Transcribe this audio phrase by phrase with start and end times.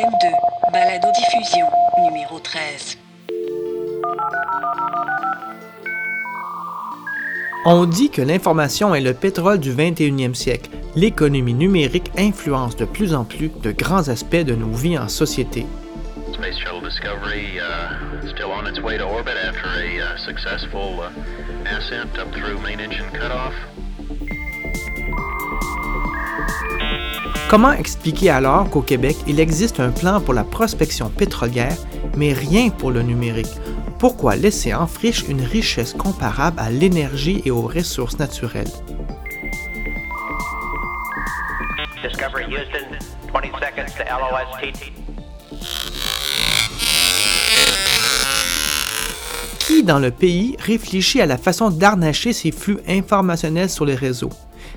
[0.00, 1.66] M2, balado diffusion,
[2.02, 2.96] numéro 13.
[7.66, 10.70] On dit que l'information est le pétrole du 21e siècle.
[10.96, 15.66] L'économie numérique influence de plus en plus de grands aspects de nos vies en société.
[16.32, 21.10] Space Shuttle Discovery uh, still on its way to orbit after a uh, successful uh,
[21.76, 23.52] ascent up through main engine cutoff.
[27.50, 31.76] Comment expliquer alors qu'au Québec, il existe un plan pour la prospection pétrolière,
[32.16, 33.50] mais rien pour le numérique?
[33.98, 38.70] Pourquoi laisser en friche une richesse comparable à l'énergie et aux ressources naturelles?
[42.04, 42.86] Discovery Houston,
[43.34, 44.92] 20 seconds to LOST.
[49.58, 54.30] Qui dans le pays réfléchit à la façon d'arnacher ces flux informationnels sur les réseaux?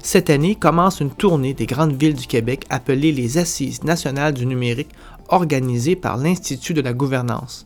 [0.05, 4.45] Cette année commence une tournée des grandes villes du Québec appelée les Assises nationales du
[4.45, 4.91] numérique
[5.29, 7.65] organisée par l'Institut de la gouvernance.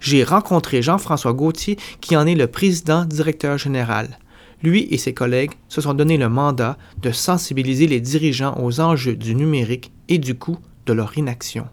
[0.00, 4.18] J'ai rencontré Jean-François Gauthier qui en est le président directeur général.
[4.64, 9.14] Lui et ses collègues se sont donné le mandat de sensibiliser les dirigeants aux enjeux
[9.14, 11.68] du numérique et du coût de leur inaction.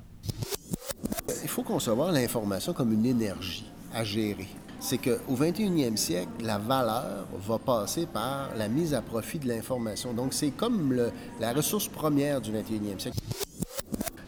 [1.42, 4.48] Il faut concevoir l'information comme une énergie à gérer.
[4.82, 10.14] C'est qu'au 21e siècle, la valeur va passer par la mise à profit de l'information.
[10.14, 10.98] Donc, c'est comme
[11.40, 13.18] la ressource première du 21e siècle.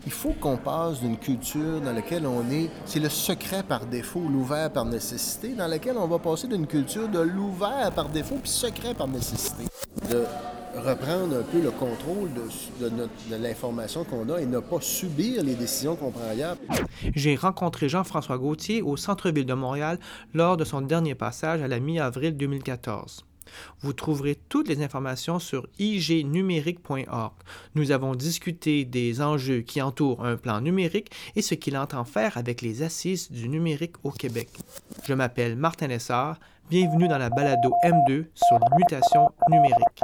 [0.06, 4.24] Il faut qu'on passe d'une culture dans laquelle on est, c'est le secret par défaut,
[4.30, 8.52] l'ouvert par nécessité, dans laquelle on va passer d'une culture de l'ouvert par défaut puis
[8.52, 9.64] secret par nécessité.
[10.82, 15.96] Reprendre un peu le contrôle de, l'information qu'on a et ne pas subir les décisions
[15.96, 16.58] qu'on prend ailleurs.
[17.16, 20.00] J'ai rencontré Jean-François Gauthier au centre-ville de Montréal
[20.34, 23.26] lors de son dernier passage à la mi-avril 2014.
[23.82, 27.34] Vous trouverez toutes les informations sur ignumérique.org.
[27.76, 32.38] Nous avons discuté des enjeux qui entourent un plan numérique et ce qu'il entend faire
[32.38, 34.50] avec les assises du numérique au Québec.
[35.06, 36.40] Je m'appelle Martin Lessard.
[36.70, 40.02] Bienvenue dans la balado M2 sur les mutations numériques.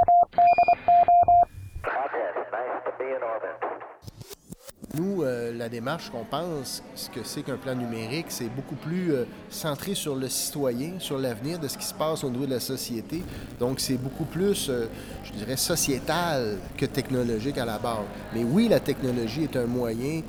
[4.96, 9.14] Nous, euh, la démarche qu'on pense, ce que c'est qu'un plan numérique, c'est beaucoup plus
[9.14, 12.52] euh, centré sur le citoyen, sur l'avenir de ce qui se passe au niveau de
[12.52, 13.24] la société.
[13.60, 14.88] Donc, c'est beaucoup plus, euh,
[15.24, 18.06] je dirais, sociétal que technologique à la base.
[18.34, 20.22] Mais oui, la technologie est un moyen.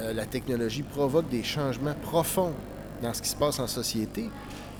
[0.00, 2.52] La technologie provoque des changements profonds
[3.00, 4.28] dans ce qui se passe en société.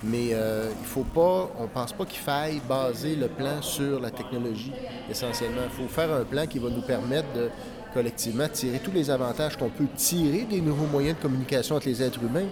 [0.03, 4.11] Mais euh, il faut pas, on pense pas qu'il faille baser le plan sur la
[4.11, 4.71] technologie
[5.09, 5.61] essentiellement.
[5.65, 7.49] Il faut faire un plan qui va nous permettre de
[7.93, 12.03] collectivement tirer tous les avantages qu'on peut tirer des nouveaux moyens de communication entre les
[12.03, 12.47] êtres humains.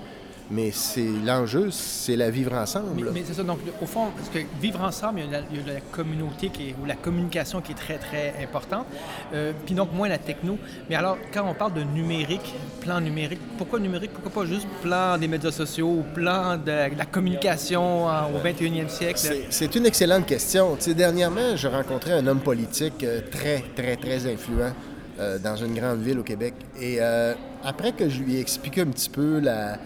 [0.52, 3.06] Mais c'est l'enjeu, c'est la vivre ensemble.
[3.06, 5.46] Mais, mais c'est ça, donc au fond, parce que vivre ensemble, il y a la,
[5.52, 8.86] il y a la communauté qui est, ou la communication qui est très, très importante,
[9.34, 10.58] euh, puis donc moins la techno.
[10.90, 14.12] Mais alors, quand on parle de numérique, plan numérique, pourquoi numérique?
[14.12, 18.40] Pourquoi pas juste plan des médias sociaux ou plan de, de la communication en- au
[18.44, 19.20] 21e siècle?
[19.50, 20.76] C'est- une excellente question.
[20.76, 24.74] Tu sais, dernièrement, je rencontrais un homme politique euh, très, très, très influent
[25.20, 26.53] euh, dans une grande ville au Québec.
[26.80, 27.34] Et euh,
[27.64, 29.78] après que je lui ai expliqué un petit peu la,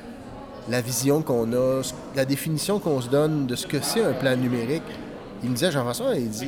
[0.69, 1.81] la vision qu'on a,
[2.16, 4.83] la définition qu'on se donne de ce que c'est un plan numérique,
[5.44, 6.47] il me disait, Jean-François, il dit,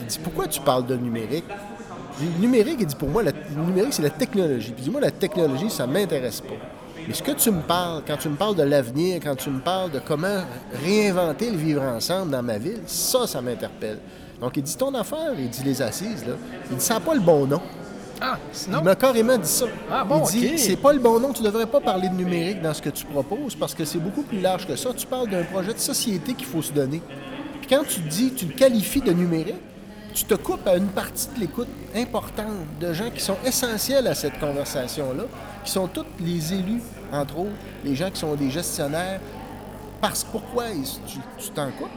[0.00, 1.44] il dit, pourquoi tu parles de numérique?
[2.38, 4.72] Numérique, il dit, pour moi, le numérique, c'est la technologie.
[4.72, 6.54] Puis dis-moi, la technologie, ça m'intéresse pas.
[7.06, 9.60] Mais ce que tu me parles, quand tu me parles de l'avenir, quand tu me
[9.60, 10.42] parles de comment
[10.84, 13.98] réinventer le vivre ensemble dans ma ville, ça, ça m'interpelle.
[14.40, 16.34] Donc, il dit, ton affaire, il dit, les assises, là,
[16.70, 17.60] il dit, ça n'a pas le bon nom.
[18.20, 19.64] Ah, Il sinon, m'a carrément dit ça.
[19.90, 22.60] Ah bon, il dit, c'est pas le bon nom, tu devrais pas parler de numérique
[22.60, 24.90] dans ce que tu proposes parce que c'est beaucoup plus large que ça.
[24.94, 27.00] Tu parles d'un projet de société qu'il faut se donner.
[27.60, 29.54] Puis quand tu dis, tu le qualifies de numérique,
[30.12, 34.14] tu te coupes à une partie de l'écoute importante de gens qui sont essentiels à
[34.14, 35.24] cette conversation-là,
[35.64, 36.82] qui sont tous les élus,
[37.12, 37.50] entre autres,
[37.84, 39.20] les gens qui sont des gestionnaires.
[40.00, 40.64] Parce que pourquoi
[41.06, 41.88] tu t'en coupes?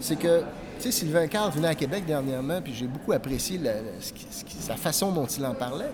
[0.00, 0.42] C'est que,
[0.84, 5.44] sais, Sylvain Carr venait à Québec dernièrement, puis j'ai beaucoup apprécié la, façon dont il
[5.44, 5.90] en parlait.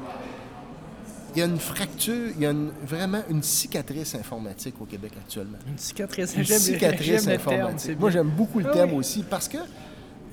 [1.35, 5.13] Il y a une fracture, il y a une- vraiment une cicatrice informatique au Québec
[5.19, 5.59] actuellement.
[5.69, 6.35] une cicatrice.
[6.35, 8.01] Une cicatrice terme, informatique.
[8.01, 8.97] Moi, j'aime beaucoup le Ah terme oui.
[8.99, 9.59] aussi parce que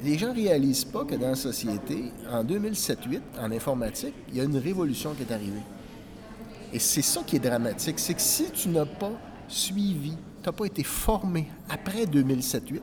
[0.03, 4.41] les gens ne réalisent pas que dans la société, en 2007-8, en informatique, il y
[4.41, 5.61] a une révolution qui est arrivée.
[6.71, 9.11] Et c'est ça qui est dramatique, c'est que si tu n'as pas
[9.47, 10.11] suivi,
[10.41, 12.81] tu n'as pas été formé après 2007-8,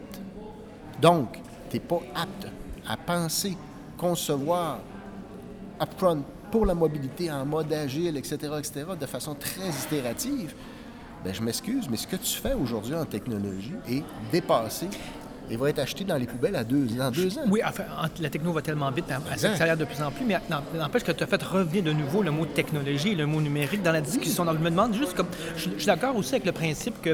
[1.01, 1.39] donc
[1.71, 2.49] tu n'es pas apte
[2.87, 3.57] à penser,
[3.97, 4.81] concevoir
[5.81, 10.55] upfront pour la mobilité en mode agile, etc., etc., de façon très itérative,
[11.25, 14.03] ben, je m'excuse, mais ce que tu fais aujourd'hui en technologie est
[14.33, 14.89] dépassé
[15.51, 17.43] il va être acheté dans les poubelles à deux, dans deux ans.
[17.49, 17.85] Oui, enfin,
[18.21, 19.49] la techno va tellement vite, elle Exact.
[19.51, 20.37] s'accélère de plus en plus, mais
[20.79, 23.83] n'empêche que tu as fait revenir de nouveau le mot technologie et le mot numérique
[23.83, 24.45] dans la discussion.
[24.45, 25.27] Donc, je me demande juste, comme,
[25.57, 27.11] je, je suis d'accord aussi avec le principe que,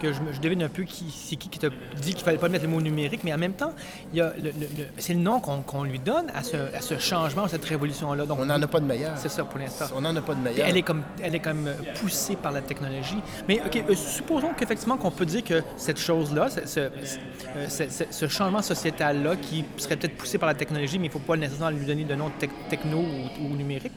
[0.00, 1.68] que je, je devine un peu qui c'est qui qui t'a
[2.00, 3.72] dit qu'il fallait pas mettre le mot numérique, mais en même temps,
[4.12, 6.56] il y a le- le- le- c'est le nom qu'on qu'on lui donne à ce,
[6.56, 8.26] à ce changement, à cette révolution-là.
[8.26, 9.12] Donc, On n'en a pas de meilleur.
[9.16, 9.86] C'est ça pour l'instant.
[9.96, 10.66] On n'en a pas de meilleur.
[10.68, 13.18] Elle est comme, elle est comme euh, poussée par la technologie.
[13.48, 18.28] Mais ok, euh, supposons qu'effectivement qu'on peut dire que cette chose-là, ce, ce- euh, ce-
[18.28, 21.76] changement sociétal-là, qui serait peut-être poussé par la technologie, mais il ne faut pas nécessairement
[21.76, 23.92] lui donner de nom tec- techno ou, numérique,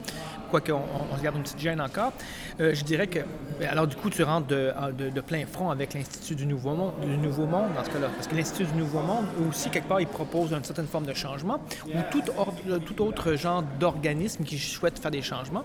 [0.50, 0.82] quoique on,
[1.12, 2.12] on se garde une petite gêne encore.
[2.60, 3.20] euh, je dirais que,
[3.58, 7.16] ben, alors du coup, tu rentres de, plein front avec l'Institut du Nouveau Monde, du
[7.16, 10.06] Nouveau Monde dans ce cas-là, parce que l'Institut du Nouveau Monde aussi quelque part, il
[10.06, 15.22] propose une certaine forme de changement ou tout autre genre d'organisme qui souhaite faire des
[15.22, 15.64] changements.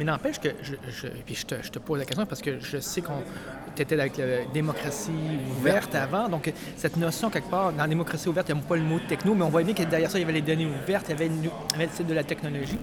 [0.00, 2.58] Mais n'empêche que, je, je- puis je, te, je te pose la question parce que
[2.58, 3.22] je sais qu'on
[3.76, 5.12] tu étais avec la démocratie
[5.58, 6.26] ouverte avant.
[6.30, 8.98] Donc, cette notion, quelque part, dans la démocratie ouverte, il n'y a pas le mot
[9.06, 11.10] techno, mais on voit bien que derrière ça, il y avait les données ouvertes, il
[11.10, 12.78] y avait, une- il y avait le site de la technologie.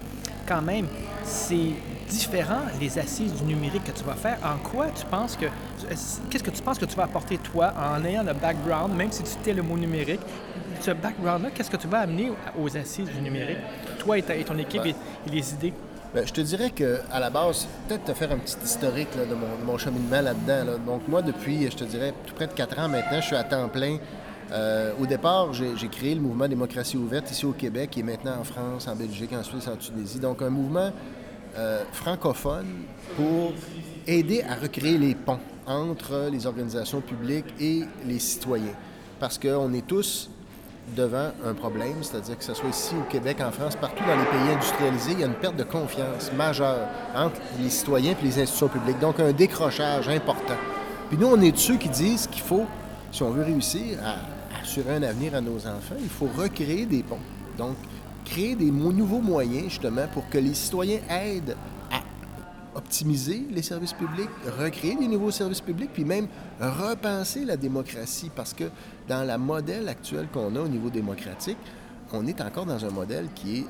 [0.48, 0.86] Quand même,
[1.24, 1.72] c'est
[2.08, 4.38] différent, les assises du numérique que tu vas faire.
[4.46, 5.48] En quoi tu penses que.
[6.30, 9.24] Qu'est-ce que tu penses que tu vas apporter, toi, en ayant le background, même si
[9.24, 10.22] tu t'es le mot numérique,
[10.82, 13.58] ce background-là, qu'est-ce que tu vas amener aux assises du numérique?
[13.98, 15.74] Toi et, ta- et ton équipe et, et les idées.
[16.14, 19.36] Ben, je te dirais que à la base, peut-être te faire un petit historique de,
[19.66, 20.72] mon, cheminement là-dedans.
[20.72, 20.78] là.
[20.78, 23.44] Donc moi, depuis, je te dirais, tout près de quatre ans maintenant, je suis à
[23.44, 23.98] temps plein.
[24.52, 28.44] Euh, au départ, j'ai créé le mouvement Démocratie ouverte ici au Québec, est maintenant en
[28.46, 30.20] France, en Belgique, en Suisse, en Tunisie.
[30.20, 30.92] Donc un mouvement
[31.58, 32.68] euh, francophone
[33.18, 33.52] pour
[34.06, 38.76] aider à recréer les ponts entre les organisations publiques et les citoyens.
[39.20, 40.30] Parce qu'on est tous
[40.96, 44.26] devant un problème, c'est-à-dire que ce soit ici au Québec, en France, partout dans les
[44.26, 48.40] pays industrialisés, il y a une perte de confiance majeure entre les citoyens et les
[48.40, 49.00] institutions publiques.
[49.00, 50.56] Donc, un décrochage important.
[51.10, 52.66] Puis nous, on est de ceux qui disent qu'il faut,
[53.12, 57.04] si on veut réussir à assurer un avenir à nos enfants, il faut recréer des
[57.04, 57.20] ponts.
[57.58, 57.76] Donc,
[58.26, 61.56] créer des nouveaux moyens, justement, pour que les citoyens aident
[62.78, 64.30] optimiser les services publics,
[64.60, 66.28] recréer des nouveaux services publics, puis même
[66.62, 68.66] repenser la démocratie, parce que
[69.10, 71.58] dans la modèle actuelle qu'on a au niveau démocratique,
[72.14, 73.66] on est encore dans un modèle qui est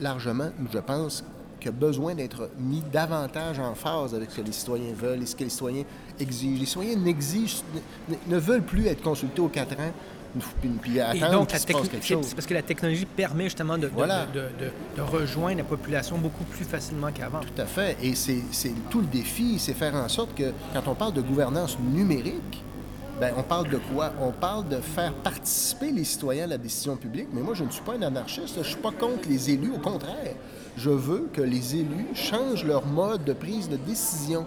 [0.00, 1.24] largement, je pense,
[1.58, 5.26] qui a besoin d'être mis davantage en phase avec ce que les citoyens veulent et
[5.26, 5.84] ce que les citoyens
[6.20, 6.60] exigent.
[6.60, 6.96] Les citoyens
[8.28, 9.92] ne veulent plus être consultés aux quatre ans,
[10.60, 13.76] puis, puis Et attendre donc, qu'il la quelque c'est parce que la technologie permet justement
[13.76, 14.26] de, de- Voilà.
[14.26, 17.40] de, de- de rejoindre la population beaucoup plus facilement qu'avant.
[17.40, 17.96] Tout à fait.
[18.02, 18.42] Et c'est
[18.90, 22.62] tout le défi, c'est faire en sorte que quand on parle de gouvernance numérique,
[23.20, 24.12] ben, on parle de quoi?
[24.20, 27.26] On parle de faire participer les citoyens à la décision publique.
[27.32, 28.54] Mais moi, je ne suis pas un anarchiste.
[28.54, 29.72] Je ne suis pas contre les élus.
[29.74, 30.34] Au contraire,
[30.76, 34.46] je veux que les élus changent leur mode de prise de décision,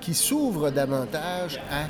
[0.00, 1.86] qui s'ouvrent davantage à,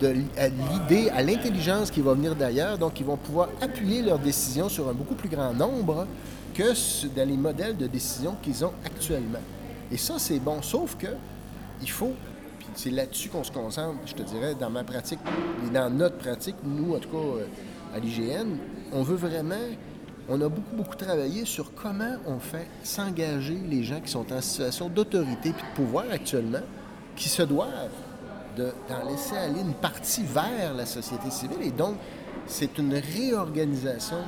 [0.00, 2.78] de l'idée, à l'intelligence qui va venir d'ailleurs.
[2.78, 6.06] Donc, ils vont pouvoir appuyer leurs décisions sur un beaucoup plus grand nombre
[6.54, 6.72] que
[7.14, 9.40] dans les modèles de décision qu'ils ont actuellement.
[9.90, 10.62] Et ça, c'est bon.
[10.62, 11.08] Sauf que
[11.82, 12.12] il faut,
[12.58, 15.18] puis c'est là-dessus qu'on se concentre, je te dirais, dans ma pratique
[15.66, 17.46] et dans notre pratique, nous, en tout cas, euh,
[17.94, 18.56] à l'IGN,
[18.92, 19.54] on veut vraiment,
[20.28, 24.40] on a beaucoup, beaucoup travaillé sur comment on fait s'engager les gens qui sont en
[24.40, 26.62] situation d'autorité puis de pouvoir actuellement,
[27.16, 27.90] qui se doivent
[28.56, 31.62] de- d'en laisser aller une partie vers la société civile.
[31.62, 31.96] Et donc,
[32.46, 34.18] c'est une réorganisation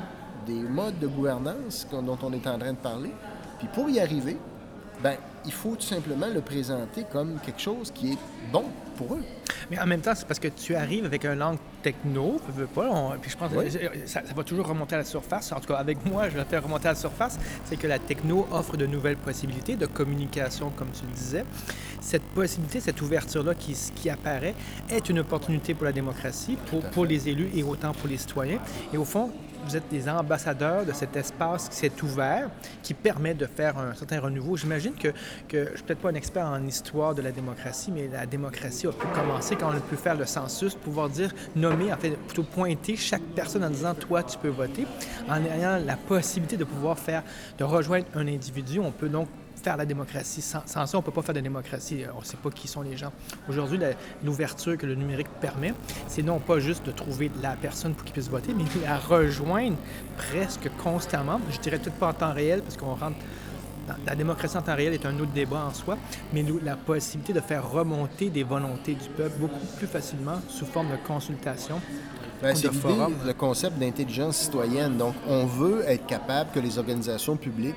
[0.46, 3.12] des modes de gouvernance dont on est en train de parler.
[3.58, 4.38] Puis pour y arriver,
[5.02, 8.18] ben, il faut tout simplement le présenter comme quelque chose qui est
[8.52, 8.64] bon
[8.96, 9.22] pour eux.
[9.70, 12.66] Mais en même temps, c'est parce que tu arrives avec un langue techno, veux, veux
[12.66, 13.70] pas, on- puis je pense que Oui.
[14.06, 15.52] ça, ça va toujours remonter à la surface.
[15.52, 17.38] En tout cas, avec moi, je vais faire remonter à la surface.
[17.64, 21.44] C'est que la techno offre de nouvelles possibilités de communication, comme tu le disais.
[22.00, 24.54] Cette possibilité, cette ouverture-là qui apparaît,
[24.88, 28.58] est une opportunité pour la démocratie, pour, pour les élus et autant pour les citoyens.
[28.92, 29.30] Et au fond,
[29.66, 32.48] vous êtes des ambassadeurs de cet espace qui s'est ouvert,
[32.82, 34.56] qui permet de faire un certain renouveau.
[34.56, 35.08] J'imagine que,
[35.52, 38.86] je ne suis peut-être pas un expert en histoire de la démocratie, mais la démocratie
[38.86, 42.10] a pu commencer quand on a pu faire le census, pouvoir dire, nommer, en fait,
[42.10, 44.86] plutôt pointer chaque personne en disant, toi, tu peux voter,
[45.28, 47.22] en ayant la possibilité de pouvoir faire,
[47.58, 48.78] de rejoindre un individu.
[48.78, 49.28] On peut donc
[49.66, 50.42] faire la démocratie.
[50.42, 52.04] Sans, sans ça, on ne peut pas faire de démocratie.
[52.14, 53.10] On ne sait pas qui sont les gens.
[53.48, 53.80] Aujourd'hui,
[54.22, 55.74] l'ouverture que le numérique permet,
[56.06, 58.96] c'est non pas juste de trouver la personne pour qu'il puisse voter, mais de la
[58.96, 59.76] rejoindre
[60.16, 61.40] presque constamment.
[61.50, 63.16] Je dirais peut-être pas en temps réel, parce qu'on rentre
[64.06, 65.96] la démocratie en temps réel est un autre débat en soi,
[66.32, 70.90] mais la possibilité de faire remonter des volontés du peuple beaucoup plus facilement sous forme
[70.90, 71.80] de consultation.
[72.40, 74.96] Ben, c'est le concept d'intelligence citoyenne.
[74.96, 77.76] Donc, on veut être capable que les organisations publiques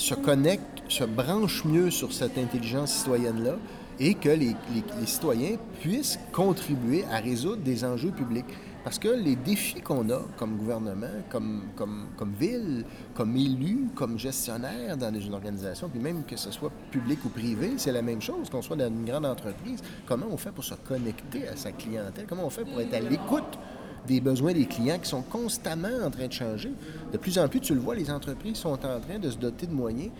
[0.00, 3.56] se connectent, se branchent mieux sur cette intelligence citoyenne-là
[3.98, 4.56] et que les,
[5.04, 8.46] citoyens puissent contribuer à résoudre des enjeux publics.
[8.82, 14.18] Parce que les défis qu'on a comme gouvernement, comme, comme, comme ville, comme élu, comme
[14.18, 18.22] gestionnaire dans une organisation, puis même que ce soit public ou privé, c'est la même
[18.22, 19.82] chose, qu'on soit dans une grande entreprise.
[20.06, 22.24] Comment on fait pour se connecter à sa clientèle?
[22.26, 23.58] Comment on fait pour être à l'écoute
[24.06, 26.72] des besoins des clients qui sont constamment en train de changer?
[27.12, 29.66] De plus en plus, tu le vois, les entreprises sont en train de se doter
[29.66, 30.10] de moyens.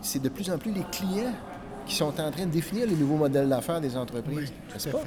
[0.00, 1.32] C'est de plus en plus les clients
[1.86, 4.52] qui sont en train de définir les nouveaux modèles d'affaires des entreprises.
[4.72, 5.02] n'est-ce pas?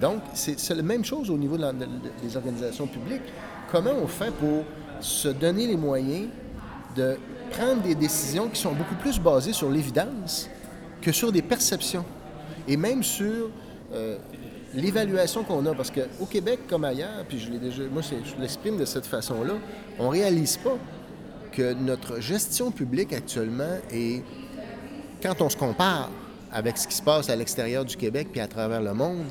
[0.00, 1.86] Donc, c'est c'est la même chose au niveau de la- de-
[2.22, 3.22] des organisations publiques.
[3.70, 4.64] Comment on fait pour
[5.00, 6.28] se donner les moyens
[6.96, 7.16] de
[7.50, 10.48] prendre des décisions qui sont beaucoup plus basées sur l'évidence
[11.00, 12.04] que sur des perceptions
[12.66, 13.50] et même sur
[13.94, 14.18] euh,
[14.76, 15.74] l'évaluation qu'on a.
[15.74, 19.54] Parce qu'au Québec comme ailleurs, puis je l'ai déjà, moi je l'exprime de cette façon-là,
[19.98, 20.76] on réalise pas
[21.52, 24.22] que notre gestion publique actuellement est
[25.22, 26.10] quand on se compare
[26.52, 29.24] avec ce qui se passe à l'extérieur du Québec puis à travers le monde,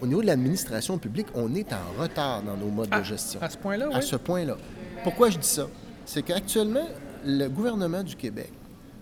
[0.00, 3.40] au niveau de l'administration publique, on est en retard dans nos modes Ah, de gestion.
[3.42, 4.02] à ce point-là, À oui.
[4.06, 4.56] ce point-là.
[5.04, 5.68] Pourquoi je dis ça?
[6.04, 6.86] C'est qu'actuellement,
[7.24, 8.50] le gouvernement du Québec,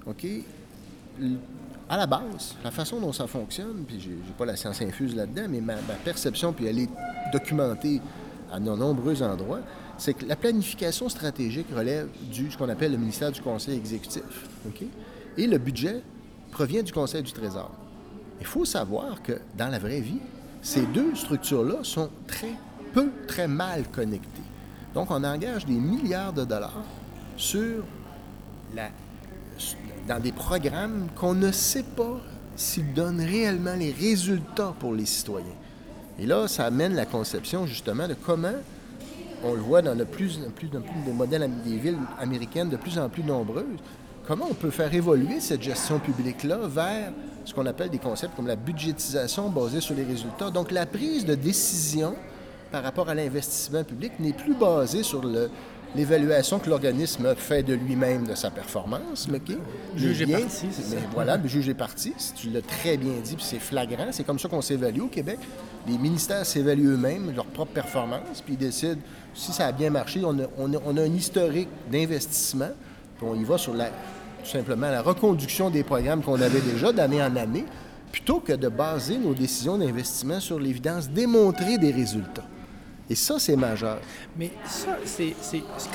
[0.07, 0.27] OK,
[1.89, 5.15] à la base, la façon dont ça fonctionne, puis j'ai j'ai pas la science infuse
[5.15, 5.75] là-dedans, mais ma,
[6.05, 6.89] perception, puis elle est
[7.33, 8.01] documentée
[8.53, 9.61] à de nombreux endroits,
[9.99, 14.23] c'est que la planification stratégique relève du ce qu'on appelle le ministère du Conseil exécutif.
[14.67, 14.83] OK?
[15.37, 16.03] Et le budget
[16.51, 17.71] provient du Conseil du Trésor.
[18.41, 20.21] Il faut savoir que dans la vraie vie,
[20.63, 22.55] ces deux structures-là sont très
[22.93, 24.43] peu, très mal connectées.
[24.95, 26.85] Donc, on engage des milliards de dollars
[27.37, 27.85] sur
[28.75, 28.89] la,
[30.09, 32.21] dans des programmes qu'on ne sait pas
[32.57, 35.47] s'ils donnent réellement les résultats pour les citoyens.
[36.19, 38.53] Et là, ça amène la conception justement de comment
[39.43, 40.39] on le voit dans de plus
[41.05, 43.65] des modèles des villes américaines de plus en plus nombreuses.
[44.27, 47.13] Comment on peut faire évoluer cette gestion publique-là vers
[47.45, 50.51] ce qu'on appelle des concepts comme la budgétisation basée sur les résultats?
[50.51, 52.15] Donc, la prise de décision
[52.73, 55.51] par rapport à l'investissement public n'est plus basée sur le-
[55.95, 59.57] l'évaluation que l'organisme fait de lui-même de sa performance, mais qui
[59.97, 61.07] Juge et mais bien- parti, c'est mais ça.
[61.13, 62.13] Voilà, le juge est parti.
[62.17, 64.07] Si tu l'as très bien dit, puis c'est flagrant.
[64.11, 65.39] C'est comme ça qu'on s'évalue au Québec.
[65.87, 69.01] Les ministères s'évaluent eux-mêmes, leur propre performance, puis ils décident
[69.35, 70.21] si ça a bien marché.
[70.25, 72.71] On a, on a- on a un historique d'investissement,
[73.19, 76.93] puis on y va sur la, tout simplement la reconduction des programmes qu'on avait déjà
[76.93, 77.65] d'année en année,
[78.13, 82.45] plutôt que de baser nos décisions d'investissement sur l'évidence démontrée des résultats.
[83.11, 83.99] Et ça, c'est majeur.
[84.39, 85.35] Mais ça, c'est,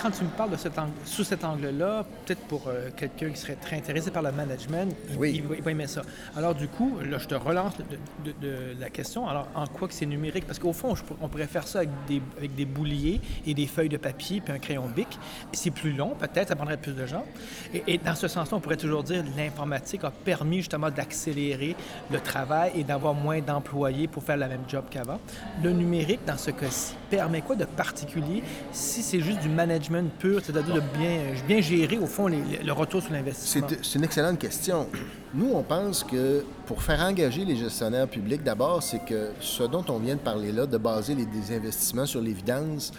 [0.02, 3.38] quand tu me parles de cet angle, sous cet angle-là, peut-être pour euh, quelqu'un qui
[3.38, 5.32] serait très intéressé par le management, il, Oui.
[5.36, 6.04] il va, il va aimer ça.
[6.38, 9.28] Alors du coup, là, je te relance de, de- de la question.
[9.28, 10.46] Alors, en quoi que c'est numérique?
[10.46, 13.66] Parce qu'au fond, je on pourrait faire ça avec des, avec des bouliers et des
[13.66, 15.08] feuilles de papier puis un crayon bic.
[15.54, 17.26] C'est plus long, peut-être, ça prendrait plus de gens.
[17.74, 21.76] Et, et dans ce sens-là, on pourrait toujours dire que l'informatique a permis justement d'accélérer
[22.12, 25.20] le travail et d'avoir moins d'employés pour faire la même job qu'avant.
[25.64, 28.44] Le numérique, dans ce cas-ci, permet quoi de particulier?
[28.72, 32.72] Si c'est juste du management pur, c'est-à-dire de bien, bien gérer, au fond, les- le
[32.72, 33.68] retour sur l'investissement?
[33.82, 34.88] C'est une excellente question.
[35.34, 39.84] Nous, on pense que pour faire engager les gestionnaires publics, d'abord, c'est que ce dont
[39.90, 42.92] on vient de parler là, de baser les, investissements sur l'évidence,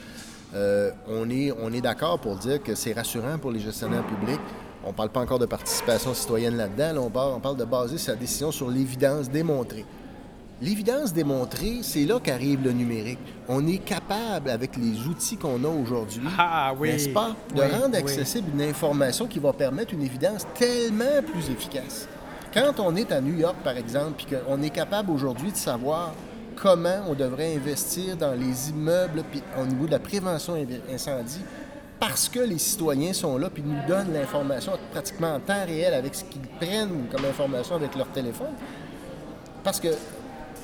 [0.55, 4.41] euh, on est, on est d'accord pour dire que c'est rassurant pour les gestionnaires publics.
[4.85, 6.95] On ne parle pas encore de participation citoyenne là-dedans.
[6.95, 9.85] Là, on, parle, on parle de baser sa décision sur l'évidence démontrée.
[10.63, 13.19] L'évidence démontrée, c'est là qu'arrive le numérique.
[13.49, 16.91] On est capable, avec les outils qu'on a aujourd'hui, Ah oui.
[16.93, 17.97] n'est-ce pas, de Oui, rendre oui.
[17.97, 22.07] accessible une information qui va permettre une évidence tellement plus efficace.
[22.53, 26.13] Quand on est à New York, par exemple, puis qu'on est capable aujourd'hui de savoir
[26.57, 30.57] comment on devrait investir dans les immeubles, puis au niveau de la prévention
[30.93, 31.41] incendie,
[31.99, 36.15] parce que les citoyens sont là, puis nous donnent l'information pratiquement en temps réel avec
[36.15, 38.53] ce qu'ils prennent comme information avec leur téléphone.
[39.65, 39.89] Parce que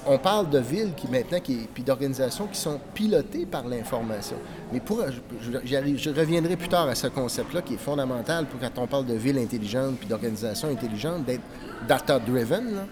[0.08, 4.36] on parle de villes qui maintenant, qui, puis d'organisations qui sont pilotées par l'information.
[4.72, 8.46] Mais pour, je, je- j'arrive- je reviendrai plus tard à ce concept-là qui est fondamental
[8.46, 11.42] pour quand on parle de villes intelligentes puis d'organisations intelligentes, d'être
[11.88, 12.86] data-driven.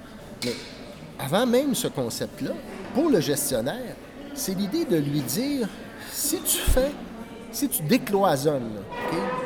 [0.45, 0.53] Mais
[1.19, 2.51] avant même ce concept-là,
[2.95, 3.95] pour le gestionnaire,
[4.35, 5.69] c'est l'idée de lui dire,
[6.11, 6.91] si tu fais,
[7.53, 8.81] si tu décloisonnes,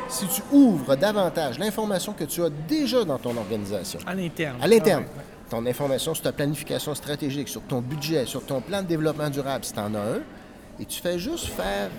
[0.07, 4.57] si tu ouvres davantage l'information que tu as déjà dans ton organisation, À l'interne.
[4.61, 5.03] à l'interne.
[5.07, 5.23] Ah ouais.
[5.49, 9.65] Ton information sur ta planification stratégique, sur ton budget, sur ton plan de développement durable,
[9.65, 10.21] si tu en as un,
[10.79, 11.89] et tu fais juste faire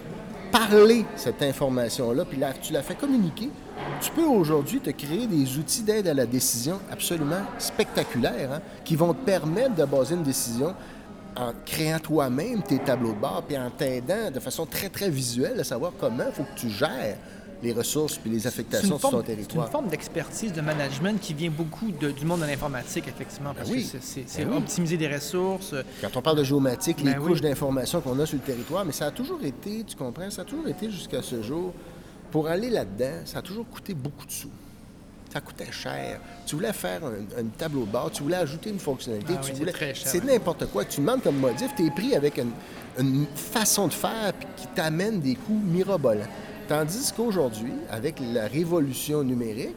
[0.53, 3.51] parler cette information-là, puis là, tu la fais communiquer,
[4.01, 8.95] tu peux aujourd'hui te créer des outils d'aide à la décision absolument spectaculaires, hein, qui
[8.97, 10.75] vont te permettre de baser une décision
[11.37, 15.59] en créant toi-même tes tableaux de bord, puis en t'aidant de façon très, très visuelle
[15.59, 17.17] à savoir comment il faut que tu gères
[17.63, 19.71] les ressources puis les affectations sur forme, ton c'est une territoire.
[19.71, 23.53] forme d'expertise, de management qui vient beaucoup de- du monde de l'informatique, effectivement.
[23.55, 23.91] Parce Ben oui.
[23.93, 24.57] que c'est- Ben oui.
[24.59, 25.73] optimiser des ressources.
[25.75, 27.29] euh, Quand on parle de géomatique, les Ben oui.
[27.29, 30.43] couches d'informations qu'on a sur le territoire, mais ça a toujours été, tu comprends, ça
[30.43, 31.75] a toujours été jusqu'à ce jour,
[32.31, 34.51] pour aller là-dedans, ça a toujours coûté beaucoup de sous.
[35.33, 36.19] Ça coûtait cher.
[36.47, 39.53] Tu voulais faire un, un tableau de bord, tu voulais ajouter une fonctionnalité, Ah tu
[39.53, 39.71] oui, voulais.
[39.73, 40.09] très cher.
[40.11, 40.85] C'est n'importe quoi.
[40.85, 42.51] Tu demandes comme modif, tu es pris avec une,
[42.99, 46.27] une façon de faire qui t'amène des coûts mirobolants.
[46.71, 49.75] Tandis qu'aujourd'hui, avec la révolution numérique,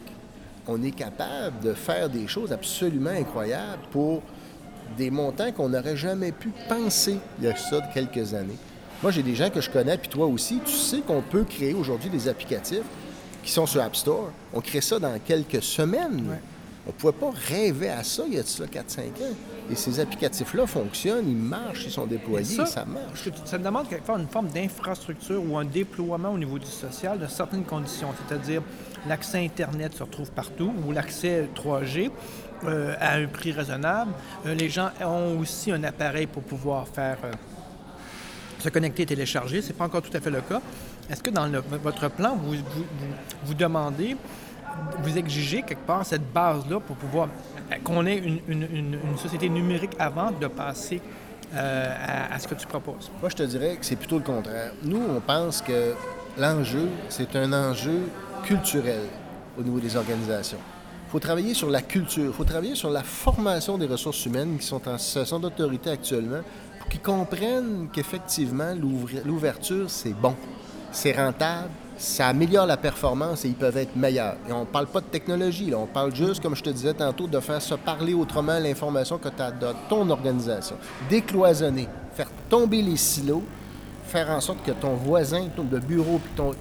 [0.68, 4.22] on est capable de faire des choses absolument incroyables pour
[4.96, 8.60] des montants qu'on n'aurait jamais pu penser il y a ça de quelques années.
[9.02, 11.74] Moi, j'ai des gens que je connais, puis toi aussi, tu sais qu'on peut créer
[11.74, 12.86] aujourd'hui des applicatifs
[13.42, 14.30] qui sont sur App Store.
[14.54, 16.38] On crée ça dans quelques semaines.
[16.86, 19.36] On ne pouvait pas rêver à ça il y a de ça 4-5 ans.
[19.72, 23.30] Et ces applicatifs-là fonctionnent, ils marchent, ils sont déployés, ça, ça, marche.
[23.46, 27.63] ça demande quelquefois une forme d'infrastructure ou un déploiement au niveau du social de certaines
[27.63, 28.62] conditions, c'est-à-dire
[29.08, 32.12] l'accès Internet se retrouve partout ou l'accès 3G
[32.66, 34.12] euh, à un prix raisonnable.
[34.46, 37.32] Euh, les gens ont aussi un appareil pour pouvoir faire euh,
[38.60, 39.62] se connecter et télécharger.
[39.62, 40.62] Ce n'est pas encore tout à fait le cas.
[41.10, 42.86] Est-ce que dans le- votre plan, vous, vous-
[43.46, 44.18] vous demandez,
[45.01, 47.27] vous exigez quelque part cette base-là pour pouvoir
[47.72, 51.01] euh, qu'on ait une, une- société numérique avant de passer
[51.53, 51.96] euh,
[52.30, 53.12] à, à ce que tu proposes?
[53.22, 54.72] Moi, je te dirais que c'est plutôt le contraire.
[54.84, 55.94] Nous, on pense que
[56.38, 58.00] l'enjeu, c'est un enjeu
[58.44, 59.01] culturel
[59.58, 60.58] au niveau des organisations.
[61.08, 64.58] Il faut travailler sur la culture, il faut travailler sur la formation des ressources humaines
[64.58, 66.42] qui sont en situation d'autorité actuellement
[66.80, 68.74] pour qu'ils comprennent qu'effectivement,
[69.24, 70.36] l'ouverture, c'est bon,
[70.92, 74.36] c'est rentable, ça améliore la performance et ils peuvent être meilleurs.
[74.48, 76.94] Et on ne parle pas de technologie, là, on parle juste, comme je te disais
[76.94, 80.76] tantôt, de faire se parler autrement l'information que tu as dans ton organisation.
[81.10, 83.44] Décloisonner, faire tomber les silos,
[84.06, 86.54] faire en sorte que ton voisin, ton de bureau, puis ton,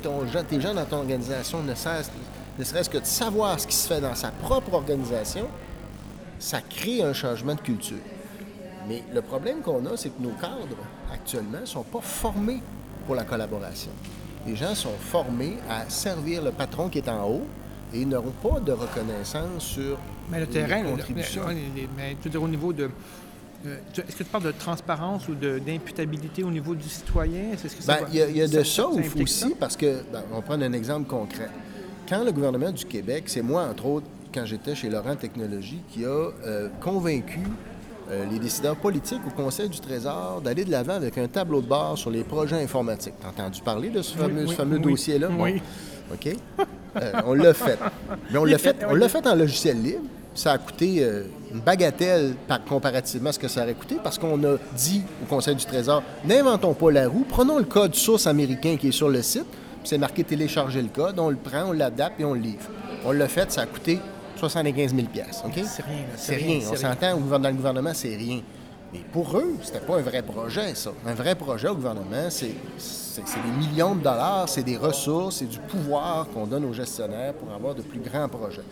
[0.49, 2.11] tes gens dans ton organisation ne cessent,
[2.59, 5.49] ne serait-ce que de savoir ce qui se fait dans sa propre organisation,
[6.39, 7.99] ça crée un changement de culture.
[8.89, 10.77] Mais le problème qu'on a, c'est que nos cadres,
[11.13, 12.61] actuellement, ne sont pas formés
[13.07, 13.91] pour la collaboration.
[14.47, 17.43] Les gens sont formés à servir le patron qui est en haut
[17.95, 19.99] et ils n'auront pas de reconnaissance sur
[20.31, 21.43] Mais le les terrain, le- contributions.
[21.49, 22.91] le- les- les- mais tu veux dire au niveau de.
[23.67, 27.53] euh, Est-ce que tu parles de transparence ou d'imputabilité au niveau du citoyen?
[27.53, 29.47] Est-ce que ça Ben, il y a, il y a de ça, aussi, ça?
[29.61, 31.49] parce que, ben, on va prendre un exemple concret.
[32.09, 36.05] Quand le gouvernement du Québec, c'est moi, entre autres, quand j'étais chez Laurent Technologies, qui
[36.05, 37.41] a euh, convaincu
[38.11, 41.67] euh, les décideurs politiques au Conseil du Trésor d'aller de l'avant avec un tableau de
[41.67, 43.15] bord sur les projets informatiques.
[43.21, 44.91] T'as entendu parler de ce fameux, oui, ce fameux oui.
[44.93, 45.29] dossier-là?
[45.39, 45.63] Oui.
[46.13, 46.37] OK?
[46.97, 47.79] Euh, on l'a fait.
[48.31, 50.03] Mais on l'a fait, on l'a fait en logiciel libre.
[50.35, 54.19] Ça a coûté euh, une bagatelle par, comparativement à ce que ça aurait coûté parce
[54.19, 58.27] qu'on a dit au Conseil du Trésor n'inventons pas la roue, prenons le code source
[58.27, 61.69] américain qui est sur le site, puis c'est marqué télécharger le code, on le prend,
[61.69, 62.65] on l'adapte et on le livre.
[63.05, 64.01] On l'a fait, ça a coûté
[64.49, 65.07] 75 000
[65.45, 65.53] OK?
[65.65, 66.59] C'est rien, C'est rien.
[66.69, 68.41] On s'entend dans le gouvernement, c'est rien.
[68.93, 70.91] Mais pour eux, c'était pas un vrai projet, ça.
[71.07, 75.61] Un vrai projet au gouvernement, c'est des millions de dollars, c'est des ressources, c'est du
[75.61, 78.65] pouvoir qu'on donne aux gestionnaires pour avoir de plus grands projets.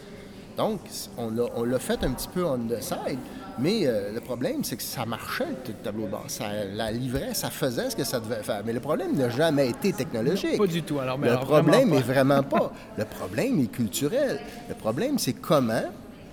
[0.56, 0.80] Donc,
[1.16, 3.18] on l'a on l'a fait un petit peu on the side,
[3.60, 6.24] mais euh, le problème, c'est que ça marchait, le tableau de bord.
[6.28, 8.62] Ça la livrait, ça faisait ce que ça devait faire.
[8.64, 10.58] Mais le problème n'a jamais été technologique.
[10.58, 10.98] Pas du tout.
[10.98, 12.12] Alors, mais Le alors, problème vraiment est pas.
[12.12, 12.72] vraiment pas.
[12.98, 14.40] Le problème est culturel.
[14.68, 15.84] Le problème, c'est comment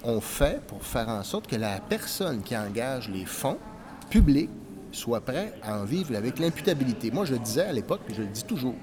[0.03, 3.57] on fait pour faire en sorte que la personne qui engage les fonds
[4.09, 4.49] publics
[4.91, 7.11] soit prêt à en vivre avec l'imputabilité.
[7.11, 8.75] Moi, je le disais à l'époque, puis je le dis toujours,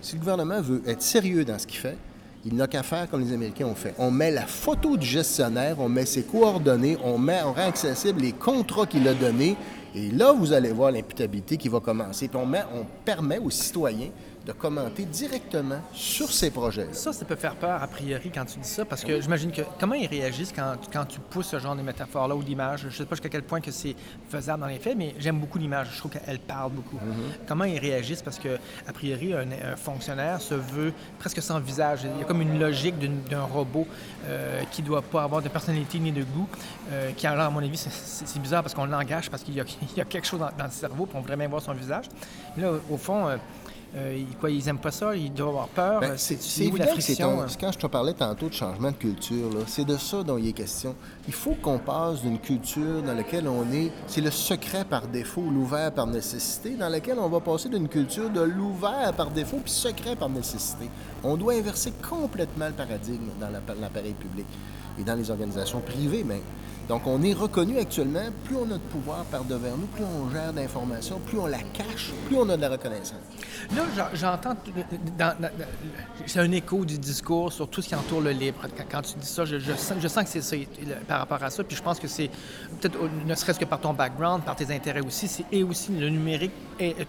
[0.00, 1.96] si le gouvernement veut être sérieux dans ce qu'il fait,
[2.44, 3.94] il n'a qu'à faire comme les Américains ont fait.
[3.98, 8.22] On met la photo du gestionnaire, on met ses coordonnées, on, met, on rend accessible
[8.22, 9.56] les contrats qu'il a donnés,
[9.94, 12.30] et là, vous allez voir l'imputabilité qui va commencer.
[12.34, 14.10] On, met- on permet aux citoyens
[14.46, 16.88] de commenter directement sur ces projets.
[16.92, 19.60] Ça, ça peut faire peur, a priori, quand tu dis ça, parce que j'imagine que
[19.78, 22.80] comment ils réagissent quand, quand tu pousses ce genre de métaphore-là ou d'image?
[22.82, 23.94] Je ne sais pas jusqu'à quel point que c'est
[24.30, 25.88] faisable dans les faits, mais j'aime beaucoup l'image.
[25.92, 26.98] Je trouve qu'elle parle beaucoup.
[27.46, 28.22] Comment ils réagissent?
[28.22, 32.00] Parce que, a priori, un, un fonctionnaire se veut presque sans visage.
[32.14, 32.94] Il y a comme une logique
[33.28, 33.86] d'un robot
[34.26, 36.48] euh, qui ne doit pas avoir de personnalité ni de goût,
[36.92, 39.64] euh, qui, alors, à mon avis, c'est- bizarre parce qu'on l'engage, parce qu'il y, a-
[39.92, 42.06] il y a quelque chose dans, dans le cerveau, voudrait bien voir son visage.
[42.56, 43.36] Là, au fond, euh,
[43.96, 46.00] euh, ils- quoi, ils n'aiment pas ça, ils doivent avoir peur?
[46.00, 47.60] Ben, c'est évident que?
[47.60, 50.52] Quand je te parlais tantôt de changement de culture, c'est de ça dont il est
[50.52, 50.94] question.
[51.26, 55.42] Il faut qu'on passe d'une culture dans laquelle on est, c'est le secret par défaut,
[55.50, 59.72] l'ouvert par nécessité, dans laquelle on va passer d'une culture de l'ouvert par défaut puis
[59.72, 60.88] secret par nécessité.
[61.24, 64.46] On doit inverser complètement le paradigme dans la- l'appareil public
[64.98, 66.40] et dans les organisations privées même.
[66.88, 70.30] Donc, on est reconnu actuellement, plus on a de pouvoir par devers nous, plus on
[70.30, 73.20] gère d'informations, plus on la cache, plus on a de la reconnaissance.
[73.76, 74.56] Là, j'en- j'entends.
[75.18, 75.36] dans-
[76.24, 78.60] c'est un écho du discours sur tout ce qui entoure le libre.
[78.90, 79.58] Quand, tu dis ça, je,
[80.08, 80.68] sens, que c'est
[81.06, 81.62] par rapport à ça.
[81.62, 82.30] Puis je pense que c'est
[82.80, 86.52] peut-être ne serait-ce que par ton background, par tes intérêts aussi, et aussi le numérique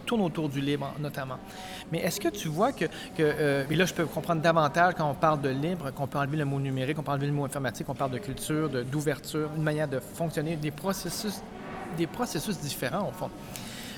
[0.05, 1.37] tourne autour du libre notamment.
[1.91, 5.09] Mais est-ce que tu vois que, que euh, et là je peux comprendre davantage quand
[5.09, 7.45] on parle de libre, qu'on peut enlever le mot numérique, qu'on peut enlever le mot
[7.45, 11.41] informatique, on parle de culture, d'ouverture, une manière de fonctionner, des processus,
[11.97, 13.29] des processus différents au fond.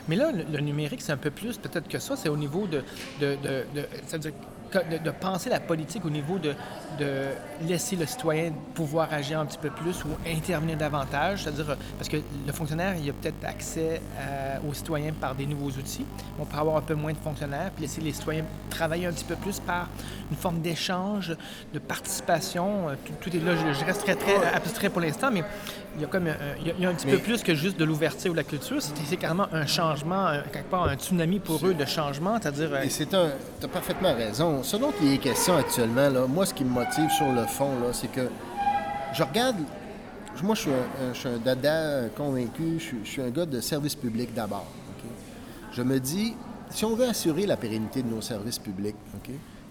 [0.07, 2.15] Mais là, le, le numérique, c'est un peu plus peut-être que ça.
[2.15, 2.83] C'est au niveau de,
[3.21, 3.85] de, de, de-
[4.79, 6.53] de- penser la politique au niveau de,
[7.67, 11.43] laisser le citoyen pouvoir agir un petit peu plus ou intervenir davantage.
[11.43, 15.45] C'est-à-dire, euh, parce que le fonctionnaire, il a peut-être accès euh, aux citoyens par des
[15.47, 16.05] nouveaux outils.
[16.39, 19.25] On pourrait avoir un peu moins de fonctionnaires, puis laisser les citoyens travailler un petit
[19.25, 19.87] peu plus par
[20.29, 21.35] une forme d'échange,
[21.73, 22.89] de participation.
[22.89, 23.53] Euh, Tout, tout est là.
[23.55, 25.43] Je, je reste très, très abstrait pour l'instant, mais
[25.95, 27.19] il y a comme un, il y a- il y a un petit Mais- peu
[27.19, 28.77] plus que juste de l'ouverture ou de la culture.
[28.81, 32.69] C'est carrément un changement, un- quelque part un tsunami pour eux de changement, c'est-à-dire...
[32.73, 33.29] euh, Et c'est un.
[33.59, 34.63] Tu as parfaitement raison.
[34.63, 37.79] Ce dont il est question actuellement, là, moi, ce qui me motive sur le fond,
[37.81, 38.29] là, c'est que
[39.13, 39.57] je regarde.
[40.43, 40.73] Moi, je suis un,
[41.09, 42.75] un- je suis un dada convaincu.
[42.79, 44.65] Je suis, je suis un gars de service public d'abord.
[45.73, 46.35] Je me dis,
[46.69, 48.95] si on veut assurer la pérennité de nos services publics,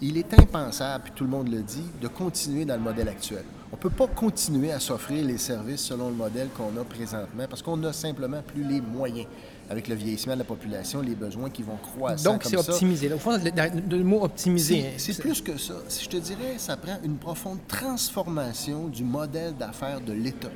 [0.02, 3.44] il est impensable, puis tout le monde le dit, de continuer dans le modèle actuel.
[3.72, 7.44] On ne peut pas continuer à s'offrir les services selon le modèle qu'on a présentement
[7.48, 9.26] parce qu'on n'a simplement plus les moyens.
[9.70, 12.20] Avec le vieillissement de la population, les besoins qui vont croître.
[12.24, 13.12] donc, c'est optimisé.
[13.12, 14.94] Au fond, le, le- mot optimisé...
[14.96, 15.74] C'est- plus que ça.
[15.86, 20.50] Si je te dirais, ça prend une profonde transformation du modèle d'affaires de l'État.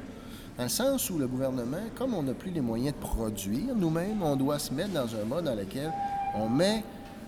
[0.59, 4.21] Dans le sens où le gouvernement, comme on n'a plus les moyens de produire nous-mêmes,
[4.23, 5.93] on doit se mettre dans un mode dans lequel
[6.37, 6.83] on met,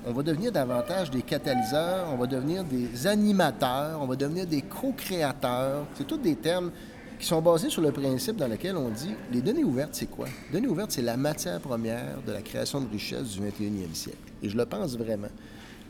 [0.07, 4.62] on va devenir davantage des catalyseurs, on va devenir des animateurs, on va devenir des
[4.62, 5.85] co-créateurs.
[5.97, 6.71] C'est tous des termes
[7.19, 10.27] qui sont basés sur le principe dans lequel on dit les données ouvertes, c'est quoi?
[10.53, 14.19] Les données ouvertes, c'est la matière première de la création de richesse du 21e siècle.
[14.42, 15.29] Et je le pense vraiment.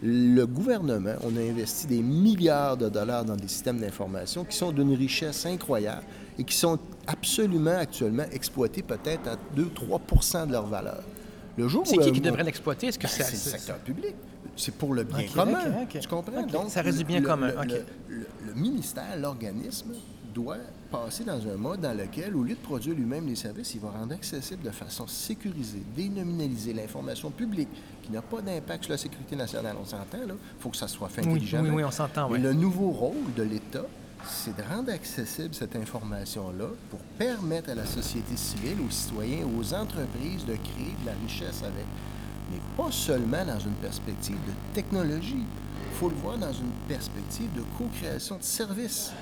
[0.03, 4.73] Le gouvernement, on a investi des milliards de dollars dans des systèmes d'information qui sont
[4.73, 6.05] d'une richesse incroyable
[6.39, 11.03] et qui sont absolument actuellement exploités peut-être à 2-3% de leur valeur.
[11.57, 12.89] Le jour C'est qui qui devrait l'exploiter?
[12.89, 13.31] Est-ce que Ben, c'est...
[13.33, 14.15] le secteur public.
[14.57, 15.59] C'est pour le bien commun.
[15.89, 16.43] Tu comprends?
[16.47, 19.93] Donc, ça reste du bien le- commun, le- ministère, l'organisme,
[20.35, 20.57] doit
[20.91, 23.89] passer dans un mode dans lequel, au lieu de produire lui-même les services, il va
[23.91, 27.69] rendre accessible de façon sécurisée, dénominalisée l'information publique
[28.03, 29.77] qui n'a pas d'impact sur la sécurité nationale.
[29.81, 30.35] On s'entend, là?
[30.35, 31.63] Il faut que ça soit fait Oui, intelligemment.
[31.65, 32.43] oui, oui, on s'entend, Mais oui.
[32.43, 33.85] le nouveau rôle de l'État,
[34.29, 39.75] c'est de rendre accessible cette information-là pour permettre à la société civile, aux citoyens, aux
[39.75, 41.85] entreprises de créer de la richesse avec.
[42.51, 45.45] Mais pas seulement dans une perspective de technologie.
[45.91, 49.13] Il faut le voir dans une perspective de co-création de services.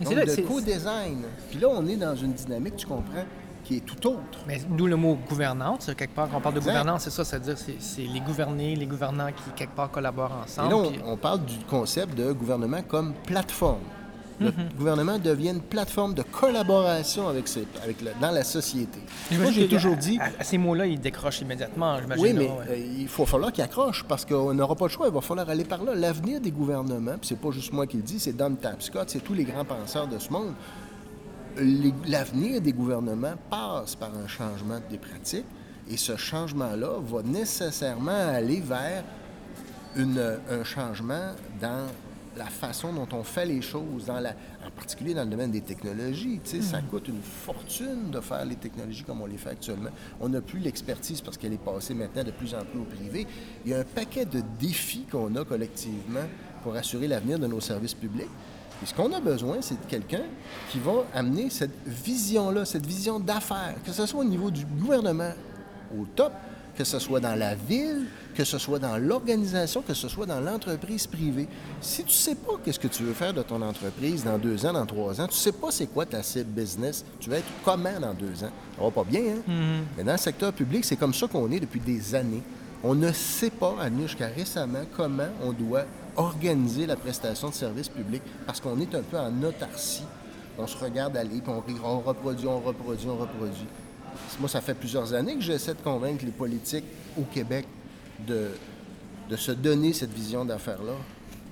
[0.00, 1.22] Et Donc, c'est là- de co-design.
[1.50, 3.24] Puis là, on est dans une dynamique, tu comprends,
[3.64, 4.38] qui est tout autre.
[4.46, 5.86] Mais d'où le mot gouvernance.
[5.96, 6.72] Quelque part, quand on parle de Exact.
[6.72, 10.74] gouvernance, c'est ça, c'est-à-dire c'est c'est les gouvernés, les gouvernants qui, quelque part, collaborent ensemble.
[10.74, 13.80] Et là, puis- on parle du concept de gouvernement comme plateforme.
[14.38, 18.98] Le gouvernement devient une plateforme de collaboration avec ses- avec dans la société.
[19.32, 22.22] Moi, j'ai toujours dit, À, à ces mots-là, ils décrochent immédiatement, j'imagine.
[22.24, 22.66] oui, mais ouais.
[22.70, 25.06] euh, il faut falloir qu'il accroche parce qu'on n'aura pas le choix.
[25.08, 25.94] Il va falloir aller par là.
[25.94, 29.20] L'avenir des gouvernements, puis c'est pas juste moi qui le dis, c'est Don Tapscott, c'est
[29.20, 30.52] tous les grands penseurs de ce monde.
[32.06, 35.46] L'avenir des gouvernements passe par un changement des pratiques
[35.88, 39.02] et ce changement-là va nécessairement aller vers
[39.96, 41.86] une- un changement dans
[42.36, 45.62] la façon dont on fait les choses, dans la, en particulier dans le domaine des
[45.62, 46.40] technologies.
[46.44, 49.90] Sais, Ça coûte une fortune de faire les technologies comme on les fait actuellement.
[50.20, 53.26] On n'a plus l'expertise parce qu'elle est passée maintenant de plus en plus au privé.
[53.64, 56.26] Il y a un paquet de défis qu'on a collectivement
[56.62, 58.28] pour assurer l'avenir de nos services publics.
[58.82, 60.24] Et ce qu'on a besoin, c'est de quelqu'un
[60.70, 65.32] qui va amener cette vision-là, cette vision d'affaires, que ce soit au niveau du gouvernement
[65.98, 66.32] au top,
[66.76, 70.40] que ce soit dans la ville, que ce soit dans l'organisation, que ce soit dans
[70.40, 71.48] l'entreprise privée.
[71.80, 74.72] Si tu sais pas qu'est-ce que tu veux faire de ton entreprise dans deux ans,
[74.72, 77.98] dans trois ans, tu sais pas c'est quoi ta cible business, tu vas être comment
[78.00, 78.50] dans deux ans?
[78.76, 79.52] Ça va pas bien, hein?
[79.96, 82.42] Mais dans le secteur public, c'est comme ça qu'on est depuis des années.
[82.84, 85.84] On ne sait pas, à venir jusqu'à récemment, comment on doit
[86.16, 90.04] organiser la prestation de services publics parce qu'on est un peu en autarcie.
[90.58, 93.66] On se regarde aller, puis on, rit, on reproduit, on reproduit, on reproduit.
[94.40, 96.84] Moi, ça fait plusieurs années que j'essaie de convaincre les politiques
[97.18, 97.66] au Québec
[98.26, 98.50] de,
[99.30, 100.92] de se donner cette vision d'affaires-là.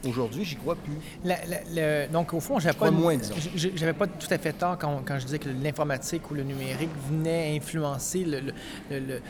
[0.07, 0.93] Aujourd'hui, j'y crois plus.
[1.25, 3.17] La- la- le- donc, au fond, j'avais pas, moins,
[3.57, 7.57] j'avais tout à fait tort quand, quand je disais que l'informatique ou le numérique venait
[7.57, 8.53] influencer le-
[8.91, 9.21] le-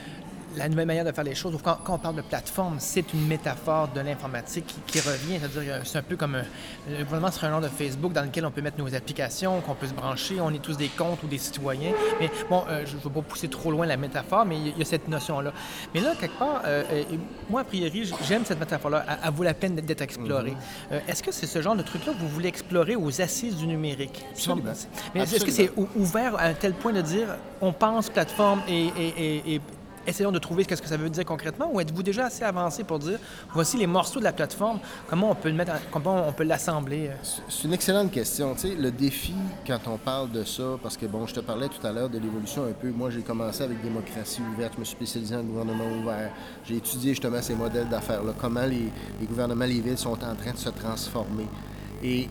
[0.56, 1.56] la nouvelle manière de faire les choses.
[1.62, 5.38] Quand, quand on parle de plateforme, c'est une métaphore de l'informatique qui, qui revient.
[5.40, 6.44] C'est-à-dire, euh, c'est un peu comme un-
[6.90, 9.74] le gouvernement serait un genre de Facebook dans lequel on peut mettre nos applications, qu'on
[9.74, 10.40] peut se brancher.
[10.40, 11.92] On est tous des comptes ou des citoyens.
[12.20, 14.82] Mais bon, euh, je ne veux pas pousser trop loin la métaphore, mais il y
[14.82, 15.52] a- cette notion-là.
[15.94, 16.82] Mais là, quelque part, euh,
[17.50, 19.04] moi, a priori, j'aime cette métaphore-là.
[19.08, 20.54] Elle, elle vaut la peine d'être- explorée.
[20.92, 23.66] Euh, est-ce que c'est ce genre de truc-là que vous voulez explorer aux assises du
[23.66, 24.24] numérique?
[24.32, 24.72] Absolument.
[25.14, 27.28] Mais est-ce que c'est ou- ouvert à un tel point de dire
[27.60, 29.60] on pense plateforme et- et
[30.06, 32.98] essayons de trouver ce que ça veut dire concrètement ou êtes-vous déjà assez avancé pour
[32.98, 33.18] dire
[33.52, 36.44] voici les morceaux de la plateforme, comment on peut le mettre, en- comment on peut
[36.44, 37.10] l'assembler?
[37.48, 38.54] C'est une excellente question.
[38.54, 39.34] Tu sais, le défi,
[39.66, 42.18] quand on parle de ça, parce que, bon, je te parlais tout à l'heure de
[42.18, 42.90] l'évolution un peu.
[42.90, 46.30] Moi, j'ai commencé avec démocratie ouverte, je me suis spécialisé en gouvernement ouvert.
[46.64, 48.90] J'ai étudié justement ces modèles d'affaires-là, comment les,
[49.20, 51.46] les gouvernements, les villes sont en train de se transformer.
[52.02, 52.28] Et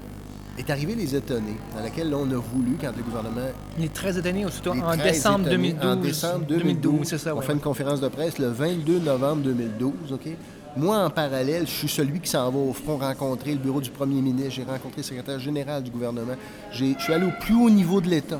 [0.57, 3.47] est arrivé les étonnés, dans laquelle on a voulu, quand le gouvernement
[3.79, 5.85] Les 13 données les en 13 décembre étonnés, 2012.
[5.91, 7.07] En décembre 2012.
[7.07, 7.53] c'est ça, on ouais, fait ouais.
[7.55, 10.27] une conférence de presse le 22 novembre 2012, OK?
[10.75, 13.91] Moi, en parallèle, je suis celui qui s'en va au front rencontrer le bureau du
[13.91, 14.51] premier ministre.
[14.51, 16.33] J'ai rencontré le secrétaire général du gouvernement.
[16.71, 18.39] J'ai- Je suis allé au plus haut niveau de l'État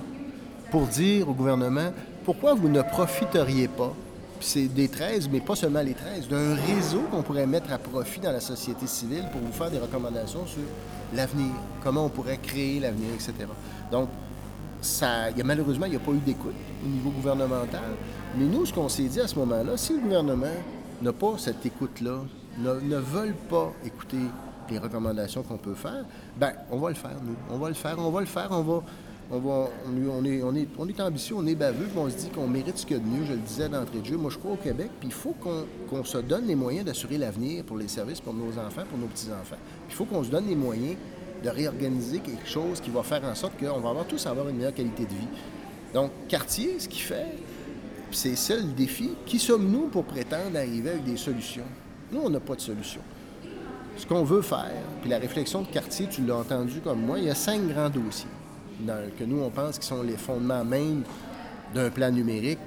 [0.71, 1.91] pour dire au gouvernement
[2.26, 3.93] pourquoi vous ne profiteriez pas,
[4.44, 8.20] c'est des 13, mais pas seulement les 13, d'un réseau qu'on pourrait mettre à profit
[8.20, 10.62] dans la société civile pour vous faire des recommandations sur
[11.14, 11.52] l'avenir,
[11.84, 13.34] comment on pourrait créer l'avenir, etc.
[13.92, 14.10] Donc,
[14.82, 17.92] ça, y a, malheureusement, il n'y a pas eu d'écoute au niveau gouvernemental.
[18.38, 20.46] Mais nous, ce qu'on s'est dit à ce moment-là, si le gouvernement
[21.02, 22.20] n'a pas cette écoute-là,
[22.60, 24.18] ne, ne veulent pas écouter
[24.70, 26.06] les recommandations qu'on peut faire,
[26.38, 27.36] ben on va le faire, nous.
[27.50, 28.84] On va le faire, on va le faire, on va...
[29.36, 33.00] On, est, ambitieux, on est baveux, puis on se dit qu'on mérite ce qu'il y
[33.00, 33.26] a de mieux.
[33.26, 34.15] Je le disais d'entrée de jeu.
[34.15, 35.34] Moi, je crois au Québec, puis il faut
[35.89, 39.08] qu'on se donne les moyens d'assurer l'avenir pour les services, pour nos enfants, pour nos
[39.08, 39.58] petits-enfants.
[39.89, 40.98] Il faut qu'on se donne les moyens
[41.43, 44.58] de réorganiser quelque chose qui va faire en sorte qu'on va avoir tous avoir une
[44.58, 45.28] meilleure qualité de vie.
[45.93, 47.38] Donc, Cartier, ce qu'il fait,
[48.12, 49.12] c'est ça le défi.
[49.26, 51.65] Qui sommes-nous pour prétendre arriver avec des solutions?
[52.12, 53.02] Nous, on n'a pas de solution.
[53.98, 57.26] Ce qu'on veut faire, puis la réflexion de Cartier, tu l'as entendu comme moi, il
[57.26, 58.28] y a cinq grands dossiers
[58.86, 61.04] dans- que nous, on pense qui sont les fondements même
[61.74, 62.60] d'un plan numérique,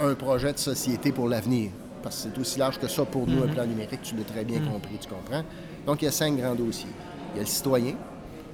[0.00, 1.70] un projet de société pour l'avenir.
[2.02, 4.44] Parce que c'est aussi large que ça pour nous, un plan numérique, tu l'as très
[4.44, 5.42] bien compris, tu comprends?
[5.86, 6.90] Donc, il y a cinq grands dossiers.
[7.34, 7.94] Il y a le citoyen,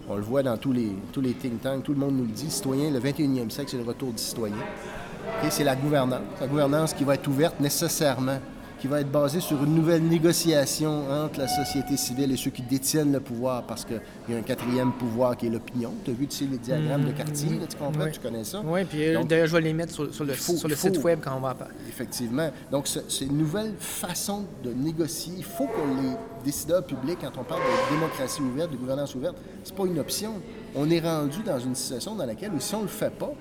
[0.08, 2.30] on le voit dans tous les, tous les think tanks, tout le monde nous le
[2.30, 4.54] dit, le citoyen, le 21e siècle, c'est le retour du citoyen.
[4.56, 6.20] OK, c'est la gouvernance.
[6.40, 8.38] La gouvernance qui va être ouverte nécessairement,
[8.80, 12.62] qui va être basée sur une nouvelle négociation entre la société civile et ceux qui
[12.62, 15.92] détiennent le pouvoir, parce qu'il y a un quatrième pouvoir qui est l'opinion.
[16.04, 18.10] Tu as vu tu sais, les diagrammes de quartier, là, tu comprends, Oui.
[18.12, 18.62] tu connais ça?
[18.64, 20.88] Oui, puis euh, d'ailleurs, je vais les mettre sur, sur le, faut- sur le faut-
[20.88, 21.74] site web quand on va en parler.
[21.88, 22.50] Effectivement.
[22.72, 25.34] Donc, c'est c'est une nouvelle façon de négocier.
[25.36, 26.10] Il faut que les
[26.44, 30.32] décideurs publics, quand on parle de démocratie ouverte, de gouvernance ouverte, c'est pas une option.
[30.74, 33.32] On est rendu dans une situation dans laquelle, si on ne le fait pas,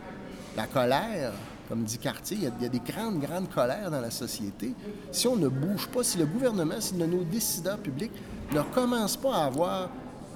[0.58, 1.32] la colère,
[1.70, 4.74] comme dit Cartier, il y, a, des grandes, grandes colères dans la société.
[5.12, 8.12] Si on ne bouge pas, si le gouvernement, si nos décideurs publics
[8.52, 9.90] ne commencent pas à avoir